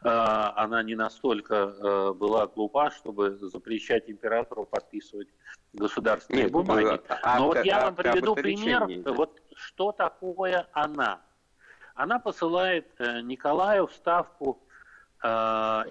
А, 0.01 0.53
она 0.55 0.81
не 0.83 0.95
настолько 0.95 1.55
э, 1.55 2.13
была 2.13 2.47
глупа, 2.47 2.91
чтобы 2.91 3.37
запрещать 3.41 4.09
императору 4.09 4.65
подписывать 4.65 5.27
государственные 5.73 6.43
Нет, 6.43 6.51
бумаги. 6.53 7.01
А, 7.21 7.39
но 7.39 7.47
вот 7.47 7.65
я 7.65 7.85
вам 7.85 7.95
приведу 7.95 8.35
пример, 8.35 8.87
да. 9.03 9.11
вот 9.11 9.41
что 9.55 9.91
такое 9.91 10.67
она. 10.71 11.19
Она 11.93 12.19
посылает 12.19 12.87
э, 12.99 13.19
Николаю 13.21 13.87
в 13.87 13.93
ставку 13.93 14.63
э, 15.21 15.27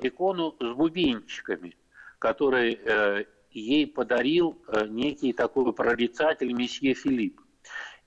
икону 0.01 0.57
с 0.59 0.75
бубенчиками, 0.75 1.77
который 2.19 3.27
ей 3.51 3.87
подарил 3.87 4.61
э, 4.69 4.87
некий 4.89 5.33
такой 5.33 5.73
прорицатель 5.73 6.53
месье 6.53 6.95
Филипп. 6.95 7.41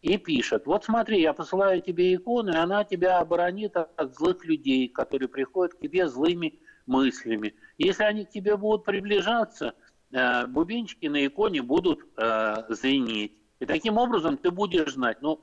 И 0.01 0.17
пишет, 0.17 0.65
вот 0.65 0.85
смотри, 0.85 1.21
я 1.21 1.33
посылаю 1.33 1.81
тебе 1.81 2.15
икону, 2.15 2.51
и 2.53 2.55
она 2.55 2.83
тебя 2.83 3.19
оборонит 3.19 3.77
от 3.77 4.15
злых 4.15 4.43
людей, 4.45 4.87
которые 4.87 5.29
приходят 5.29 5.75
к 5.75 5.79
тебе 5.79 6.07
злыми 6.07 6.59
мыслями. 6.87 7.53
Если 7.77 8.03
они 8.03 8.25
к 8.25 8.31
тебе 8.31 8.57
будут 8.57 8.83
приближаться, 8.83 9.75
э, 10.11 10.47
бубенчики 10.47 11.05
на 11.05 11.25
иконе 11.25 11.61
будут 11.61 11.99
э, 12.17 12.55
звенеть. 12.69 13.33
И 13.59 13.65
таким 13.65 13.97
образом 13.97 14.37
ты 14.37 14.49
будешь 14.49 14.93
знать, 14.93 15.21
ну, 15.21 15.39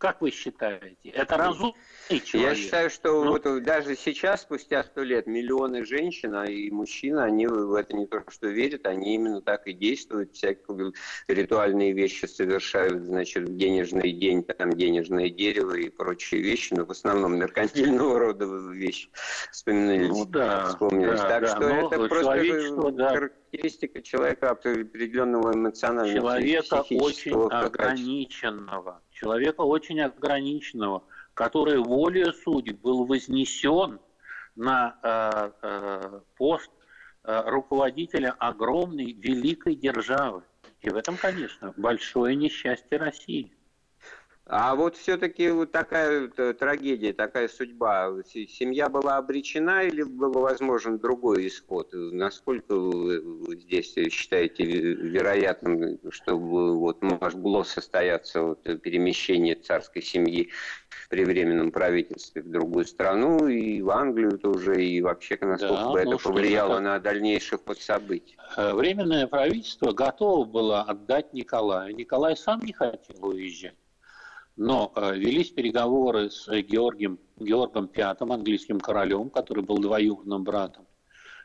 как 0.00 0.22
вы 0.22 0.30
считаете, 0.30 1.10
это 1.10 1.36
разумный 1.36 1.74
человек? 2.24 2.32
Я 2.32 2.54
считаю, 2.54 2.88
что 2.90 3.22
ну, 3.22 3.32
вот 3.32 3.62
даже 3.62 3.94
сейчас, 3.96 4.42
спустя 4.42 4.82
сто 4.82 5.02
лет, 5.02 5.26
миллионы 5.26 5.84
женщин 5.84 6.34
а 6.34 6.46
и 6.46 6.70
мужчин, 6.70 7.18
они 7.18 7.46
в 7.46 7.74
это 7.74 7.94
не 7.94 8.06
то 8.06 8.24
что 8.28 8.48
верят, 8.48 8.86
они 8.86 9.14
именно 9.14 9.42
так 9.42 9.66
и 9.66 9.74
действуют, 9.74 10.32
всякие 10.32 10.92
ритуальные 11.28 11.92
вещи 11.92 12.24
совершают, 12.24 13.04
значит, 13.04 13.56
денежный 13.56 14.12
день, 14.12 14.42
там 14.42 14.72
денежное 14.72 15.28
дерево 15.28 15.74
и 15.74 15.90
прочие 15.90 16.40
вещи, 16.40 16.72
но 16.72 16.86
в 16.86 16.90
основном 16.90 17.38
меркантильного 17.38 18.18
рода 18.18 18.46
вещи 18.46 19.10
вспоминали, 19.52 20.06
ну, 20.08 20.24
да, 20.24 20.64
вспомнились. 20.68 21.20
Да, 21.20 21.28
так 21.28 21.42
да, 21.42 21.56
что 21.56 21.64
это 21.68 22.08
просто 22.08 22.90
да. 22.92 23.30
Характеристика 23.50 24.02
человека 24.02 24.50
определенного 24.50 25.54
эмоционального 25.54 26.38
Человека 26.40 26.84
очень 27.04 27.32
ограниченного 27.32 29.02
человека 29.10 29.60
очень 29.60 30.00
ограниченного, 30.00 31.04
который 31.34 31.78
волей 31.78 32.32
судеб 32.32 32.80
был 32.80 33.04
вознесен 33.04 34.00
на 34.56 34.98
э, 35.02 35.50
э, 35.62 36.20
пост 36.36 36.70
э, 37.24 37.42
руководителя 37.46 38.34
огромной 38.38 39.12
великой 39.12 39.74
державы. 39.74 40.42
И 40.80 40.88
в 40.88 40.96
этом, 40.96 41.16
конечно, 41.16 41.74
большое 41.76 42.34
несчастье 42.34 42.98
России. 42.98 43.52
А 44.52 44.74
вот 44.74 44.96
все-таки 44.96 45.48
вот 45.50 45.70
такая 45.70 46.22
вот 46.22 46.58
трагедия, 46.58 47.12
такая 47.12 47.46
судьба, 47.46 48.10
семья 48.24 48.88
была 48.88 49.16
обречена 49.16 49.84
или 49.84 50.02
был 50.02 50.32
возможен 50.32 50.98
другой 50.98 51.46
исход? 51.46 51.90
Насколько 51.92 52.74
вы 52.74 53.56
здесь 53.56 53.94
считаете 54.12 54.64
вероятным, 54.64 56.00
чтобы 56.10 56.76
вот 56.76 57.00
могло 57.00 57.62
состояться 57.62 58.42
вот 58.42 58.64
перемещение 58.82 59.54
царской 59.54 60.02
семьи 60.02 60.50
при 61.08 61.24
временном 61.24 61.70
правительстве 61.70 62.42
в 62.42 62.50
другую 62.50 62.86
страну, 62.86 63.46
и 63.46 63.80
в 63.80 63.90
Англию 63.90 64.36
тоже, 64.36 64.84
и 64.84 65.00
вообще, 65.00 65.38
насколько 65.40 65.74
да, 65.74 65.90
бы 65.90 66.00
это 66.00 66.18
повлияло 66.18 66.74
это... 66.74 66.82
на 66.82 66.98
дальнейший 66.98 67.58
ход 67.58 67.78
событий? 67.78 68.36
Э, 68.56 68.74
временное 68.74 69.28
правительство 69.28 69.92
готово 69.92 70.44
было 70.44 70.82
отдать 70.82 71.32
Николаю. 71.32 71.94
Николай 71.94 72.36
сам 72.36 72.60
не 72.62 72.72
хотел 72.72 73.24
уезжать. 73.24 73.74
Но 74.56 74.92
э, 74.94 75.16
велись 75.16 75.50
переговоры 75.50 76.30
с 76.30 76.48
Георгием, 76.48 77.18
Георгом 77.38 77.90
V, 77.94 78.16
английским 78.20 78.80
королем, 78.80 79.30
который 79.30 79.64
был 79.64 79.78
двоюродным 79.78 80.44
братом, 80.44 80.86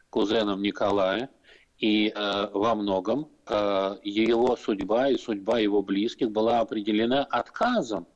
кузеном 0.10 0.62
Николая. 0.62 1.30
И 1.78 2.08
э, 2.16 2.48
во 2.54 2.74
многом 2.74 3.30
э, 3.48 3.98
его 4.04 4.56
судьба 4.56 5.10
и 5.10 5.18
судьба 5.18 5.60
его 5.60 5.82
близких 5.82 6.32
была 6.32 6.60
определена 6.60 7.24
отказом 7.24 8.08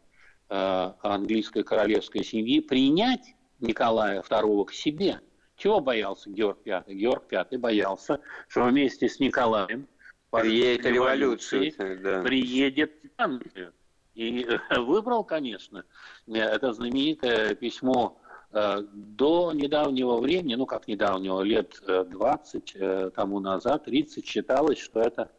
э, 0.50 0.92
английской 1.02 1.64
королевской 1.64 2.24
семьи 2.24 2.62
принять 2.62 3.36
Николая 3.60 4.22
II 4.22 4.66
к 4.66 4.72
себе. 4.72 5.20
Чего 5.58 5.82
боялся 5.82 6.30
Георг 6.30 6.60
V? 6.66 6.84
Георг 6.88 7.26
V 7.32 7.58
боялся, 7.58 8.22
что 8.48 8.64
вместе 8.64 9.10
с 9.10 9.20
Николаем 9.20 9.88
приедет 10.32 10.86
революция, 10.86 11.74
да. 11.98 12.22
приедет 12.22 12.94
Англия. 13.18 13.74
И 14.20 14.46
выбрал, 14.76 15.24
конечно, 15.24 15.86
это 16.28 16.74
знаменитое 16.74 17.56
письмо 17.56 18.20
До 18.52 19.54
недавнего 19.54 20.18
времени, 20.18 20.56
ну 20.56 20.66
как 20.66 20.90
недавнего, 20.90 21.42
лет 21.42 21.82
20 21.88 23.14
тому 23.14 23.40
назад, 23.40 23.86
30 23.86 24.26
считалось, 24.26 24.80
что 24.80 25.00
это 25.00 25.32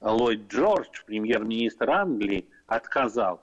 Ллойд 0.00 0.48
Джордж, 0.48 1.04
премьер-министр 1.04 1.90
Англии, 1.90 2.48
отказал. 2.66 3.42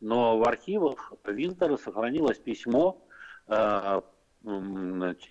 Но 0.00 0.38
в 0.38 0.46
архивах 0.46 1.12
Винтера 1.24 1.76
сохранилось 1.76 2.38
письмо 2.38 3.02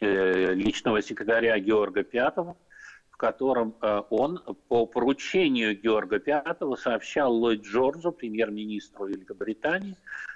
личного 0.01 1.01
секретаря 1.01 1.57
Георга 1.59 2.03
Пятого, 2.03 2.57
котором 3.21 3.75
э, 3.83 4.01
он 4.09 4.39
по 4.67 4.87
поручению 4.87 5.79
Георга 5.79 6.17
Пятого 6.17 6.75
сообщал 6.75 7.31
Ллойд 7.31 7.61
Джорджу, 7.61 8.11
премьер-министру 8.11 9.05
Великобритании, 9.05 9.95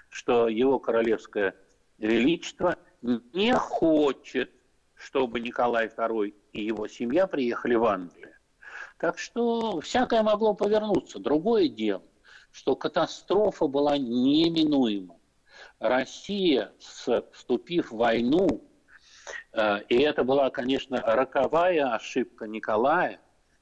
что 0.09 0.47
его 0.47 0.77
королевское 0.77 1.55
величество 1.97 2.77
не 3.01 3.55
хочет, 3.55 4.51
чтобы 4.93 5.39
Николай 5.39 5.87
II 5.87 6.31
и 6.53 6.63
его 6.63 6.87
семья 6.87 7.25
приехали 7.25 7.73
в 7.73 7.85
Англию. 7.85 8.35
Так 8.99 9.17
что 9.17 9.81
всякое 9.81 10.21
могло 10.21 10.53
повернуться. 10.53 11.17
Другое 11.17 11.69
дело, 11.69 12.03
что 12.51 12.75
катастрофа 12.75 13.65
была 13.65 13.97
неминуема. 13.97 15.17
Россия, 15.79 16.71
вступив 16.77 17.91
в 17.91 17.97
войну, 17.97 18.63
и 19.53 19.97
это 19.97 20.23
была, 20.23 20.49
конечно, 20.49 21.01
роковая 21.01 21.93
ошибка 21.93 22.47
Николая, 22.47 23.19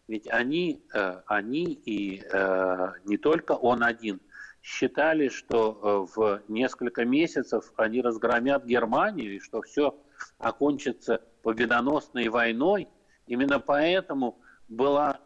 ведь 0.07 0.27
они, 0.27 0.83
э, 0.93 1.21
они 1.27 1.79
и 1.85 2.21
э, 2.21 2.91
не 3.05 3.17
только 3.17 3.53
он 3.53 3.83
один 3.83 4.19
считали, 4.61 5.29
что 5.29 6.07
в 6.15 6.41
несколько 6.47 7.03
месяцев 7.03 7.71
они 7.75 8.01
разгромят 8.01 8.65
Германию 8.65 9.35
и 9.35 9.39
что 9.39 9.61
все 9.61 9.97
окончится 10.37 11.21
победоносной 11.41 12.29
войной. 12.29 12.87
Именно 13.27 13.59
поэтому 13.59 14.39
была 14.69 15.19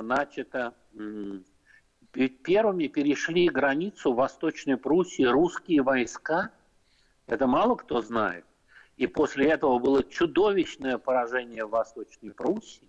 начата 0.00 0.72
ведь 2.14 2.42
первыми 2.42 2.88
перешли 2.88 3.48
границу 3.48 4.12
Восточной 4.12 4.76
Пруссии 4.76 5.24
русские 5.24 5.82
войска. 5.82 6.50
Это 7.26 7.46
мало 7.46 7.74
кто 7.76 8.02
знает. 8.02 8.44
И 9.02 9.08
после 9.08 9.50
этого 9.50 9.80
было 9.80 10.04
чудовищное 10.04 10.96
поражение 10.96 11.66
в 11.66 11.70
Восточной 11.70 12.30
Пруссии. 12.30 12.88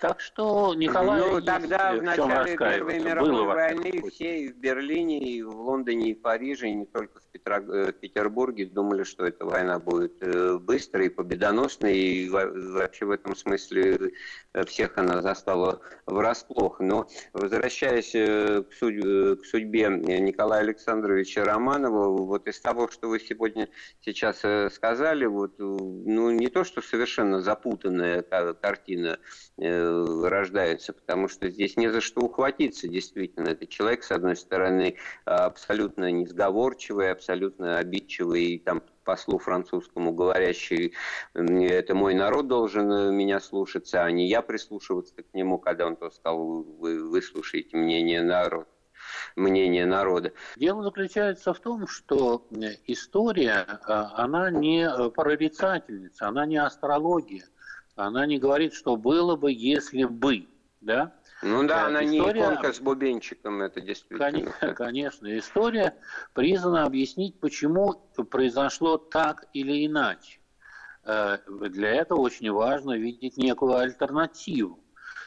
Так 0.00 0.20
что 0.20 0.74
Николай... 0.74 1.20
Ну, 1.20 1.40
тогда 1.40 1.92
в, 1.94 2.02
начале 2.02 2.56
Первой 2.56 3.00
мировой 3.00 3.44
войны 3.44 4.02
все 4.10 4.44
и 4.44 4.52
в 4.52 4.56
Берлине, 4.56 5.18
и 5.18 5.42
в 5.42 5.60
Лондоне, 5.60 6.10
и 6.10 6.14
в 6.14 6.20
Париже, 6.20 6.68
и 6.68 6.74
не 6.74 6.86
только 6.86 7.20
в. 7.20 7.28
Э, 7.48 7.92
Петербурге 7.92 8.66
думали, 8.66 9.04
что 9.04 9.26
эта 9.26 9.44
война 9.44 9.78
будет 9.78 10.16
э, 10.20 10.58
быстрой 10.58 11.06
и 11.06 11.08
победоносной, 11.08 11.96
и 11.96 12.28
вообще 12.28 13.06
в 13.06 13.10
этом 13.10 13.34
смысле 13.34 14.12
э, 14.52 14.64
всех 14.64 14.98
она 14.98 15.22
застала 15.22 15.80
врасплох. 16.06 16.80
Но 16.80 17.08
возвращаясь 17.32 18.12
к, 18.12 18.72
судь... 18.72 19.00
к 19.00 19.44
судьбе 19.46 19.88
Николая 19.88 20.60
Александровича 20.60 21.44
Романова, 21.44 22.08
вот 22.08 22.46
из 22.46 22.60
того, 22.60 22.88
что 22.88 23.08
вы 23.08 23.20
сегодня 23.20 23.68
сейчас 24.00 24.42
сказали, 24.72 25.24
вот, 25.26 25.58
ну, 25.58 26.30
не 26.30 26.48
то, 26.48 26.64
что 26.64 26.82
совершенно 26.82 27.40
запутанная 27.40 28.22
картина 28.22 29.18
рождается, 30.28 30.92
потому 30.92 31.28
что 31.28 31.48
здесь 31.48 31.76
не 31.76 31.88
за 31.88 32.00
что 32.00 32.20
ухватиться, 32.22 32.88
действительно. 32.88 33.48
Это 33.48 33.66
человек, 33.66 34.04
с 34.04 34.10
одной 34.10 34.36
стороны, 34.36 34.96
абсолютно 35.24 36.10
несговорчивый, 36.10 37.10
абсолютно 37.10 37.78
обидчивый, 37.78 38.62
там, 38.64 38.82
послу 39.08 39.38
французскому 39.38 40.12
говорящий, 40.12 40.92
это 41.32 41.94
мой 41.94 42.12
народ 42.12 42.46
должен 42.46 42.92
э, 42.92 43.10
меня 43.10 43.40
слушаться, 43.40 44.04
а 44.04 44.10
не 44.10 44.28
я 44.28 44.42
прислушиваться 44.42 45.14
к 45.22 45.32
нему, 45.32 45.56
когда 45.56 45.86
он 45.86 45.96
то 45.96 46.10
сказал, 46.10 46.62
вы 46.62 47.08
выслушаете 47.08 47.78
мнение 47.78 48.22
народа 48.22 48.66
мнение 49.36 49.86
народа. 49.86 50.32
Дело 50.56 50.82
заключается 50.82 51.54
в 51.54 51.60
том, 51.60 51.86
что 51.86 52.46
э, 52.50 52.74
история, 52.86 53.64
она 53.86 54.50
не 54.50 54.84
э, 54.84 55.10
прорицательница, 55.10 56.28
она 56.28 56.44
не 56.44 56.58
астрология 56.58 57.44
она 57.98 58.26
не 58.26 58.38
говорит, 58.38 58.74
что 58.74 58.96
было 58.96 59.34
бы, 59.34 59.52
если 59.52 60.04
бы, 60.04 60.46
да? 60.80 61.12
Ну 61.42 61.66
да, 61.66 61.86
она 61.86 62.04
история... 62.04 62.32
не 62.32 62.40
иконка 62.40 62.72
с 62.72 62.80
бубенчиком, 62.80 63.60
это 63.60 63.80
действительно. 63.80 64.30
Конечно, 64.30 64.74
конечно, 64.74 65.38
история 65.38 65.96
призвана 66.32 66.84
объяснить, 66.84 67.38
почему 67.40 67.94
произошло 68.30 68.98
так 68.98 69.46
или 69.52 69.84
иначе. 69.84 70.38
Э, 71.04 71.38
для 71.48 71.90
этого 71.90 72.20
очень 72.20 72.50
важно 72.52 72.96
видеть 72.96 73.36
некую 73.36 73.76
альтернативу. 73.76 74.78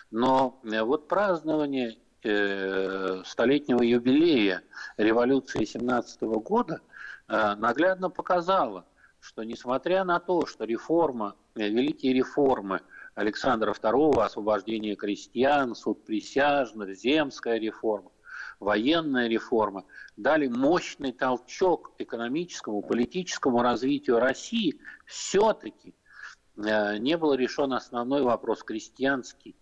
Но 0.10 0.62
э, 0.64 0.82
вот 0.82 1.10
празднование 1.10 1.98
э, 2.24 3.22
столетнего 3.26 3.82
юбилея 3.82 4.64
революции 4.98 5.66
17 5.66 6.22
года 6.22 6.82
наглядно 7.28 8.10
показало, 8.10 8.86
что 9.22 9.44
несмотря 9.44 10.04
на 10.04 10.20
то, 10.20 10.46
что 10.46 10.66
реформа, 10.66 11.36
э, 11.38 11.41
великие 11.56 12.14
реформы 12.14 12.82
Александра 13.16 13.74
II, 13.74 14.22
освобождение 14.22 14.96
крестьян, 14.96 15.76
суд 15.76 16.06
присяжных, 16.06 16.96
земская 16.96 17.58
реформа, 17.60 18.12
военная 18.60 19.28
реформа, 19.28 19.86
дали 20.16 20.48
мощный 20.48 21.12
толчок 21.12 21.94
экономическому, 21.98 22.82
политическому 22.82 23.62
развитию 23.62 24.20
России, 24.20 24.80
все-таки 25.06 25.94
э, 26.58 26.98
не 26.98 27.18
был 27.18 27.34
решен 27.34 27.74
основной 27.74 28.22
вопрос 28.22 28.64
крестьянский. 28.64 29.56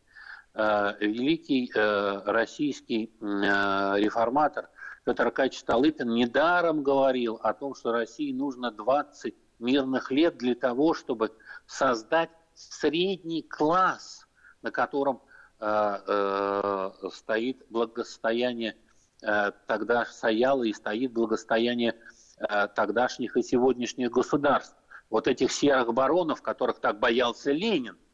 Э, 0.53 0.93
великий 0.99 1.71
российский 1.73 3.11
реформатор 3.21 4.69
Петр 5.05 5.25
Аркадьевич 5.25 5.61
Столыпин 5.61 6.13
недаром 6.13 6.83
говорил 6.83 7.39
о 7.41 7.53
том, 7.53 7.73
что 7.73 7.91
России 7.91 8.31
нужно 8.31 8.71
20 8.71 9.33
мирных 9.57 10.11
лет 10.11 10.37
для 10.37 10.53
того, 10.53 10.93
чтобы 10.93 11.31
создать 11.69 12.31
средний 12.55 13.43
класс, 13.43 14.27
на 14.63 14.71
котором 14.71 15.21
э, 15.59 15.97
э, 16.07 16.91
стоит 17.13 17.63
благосостояние 17.69 18.75
э, 19.21 19.51
тогда 19.67 20.05
стояло 20.05 20.63
и 20.63 20.73
стоит 20.73 21.13
благосостояние 21.13 21.95
э, 22.39 22.67
тогдашних 22.69 23.37
и 23.37 23.43
сегодняшних 23.43 24.09
государств. 24.09 24.75
Вот 25.11 25.27
этих 25.27 25.51
серых 25.51 25.93
баронов, 25.93 26.41
которых 26.41 26.79
так 26.79 26.99
боялся 26.99 27.51
Ленин– 27.51 27.97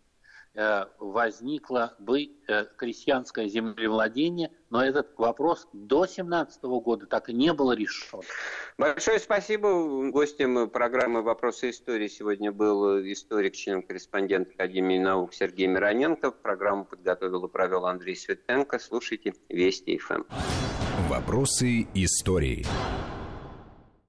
возникло 0.99 1.95
бы 1.99 2.29
э, 2.47 2.65
крестьянское 2.77 3.47
землевладение, 3.47 4.51
но 4.69 4.83
этот 4.83 5.17
вопрос 5.17 5.67
до 5.73 6.05
17 6.05 6.63
года 6.63 7.05
так 7.05 7.29
и 7.29 7.33
не 7.33 7.53
был 7.53 7.73
решен. 7.73 8.21
Большое 8.77 9.19
спасибо. 9.19 10.09
Гостем 10.11 10.69
программы 10.69 11.21
«Вопросы 11.21 11.69
истории» 11.71 12.07
сегодня 12.07 12.51
был 12.51 12.99
историк, 12.99 13.55
член-корреспондент 13.55 14.49
Академии 14.51 14.99
наук 14.99 15.33
Сергей 15.33 15.67
Мироненко. 15.67 16.31
Программу 16.31 16.85
подготовил 16.85 17.45
и 17.45 17.49
провел 17.49 17.85
Андрей 17.85 18.15
Светенко. 18.15 18.79
Слушайте 18.79 19.33
Вести 19.49 19.97
ФМ. 19.97 20.23
«Вопросы 21.09 21.87
истории». 21.93 22.65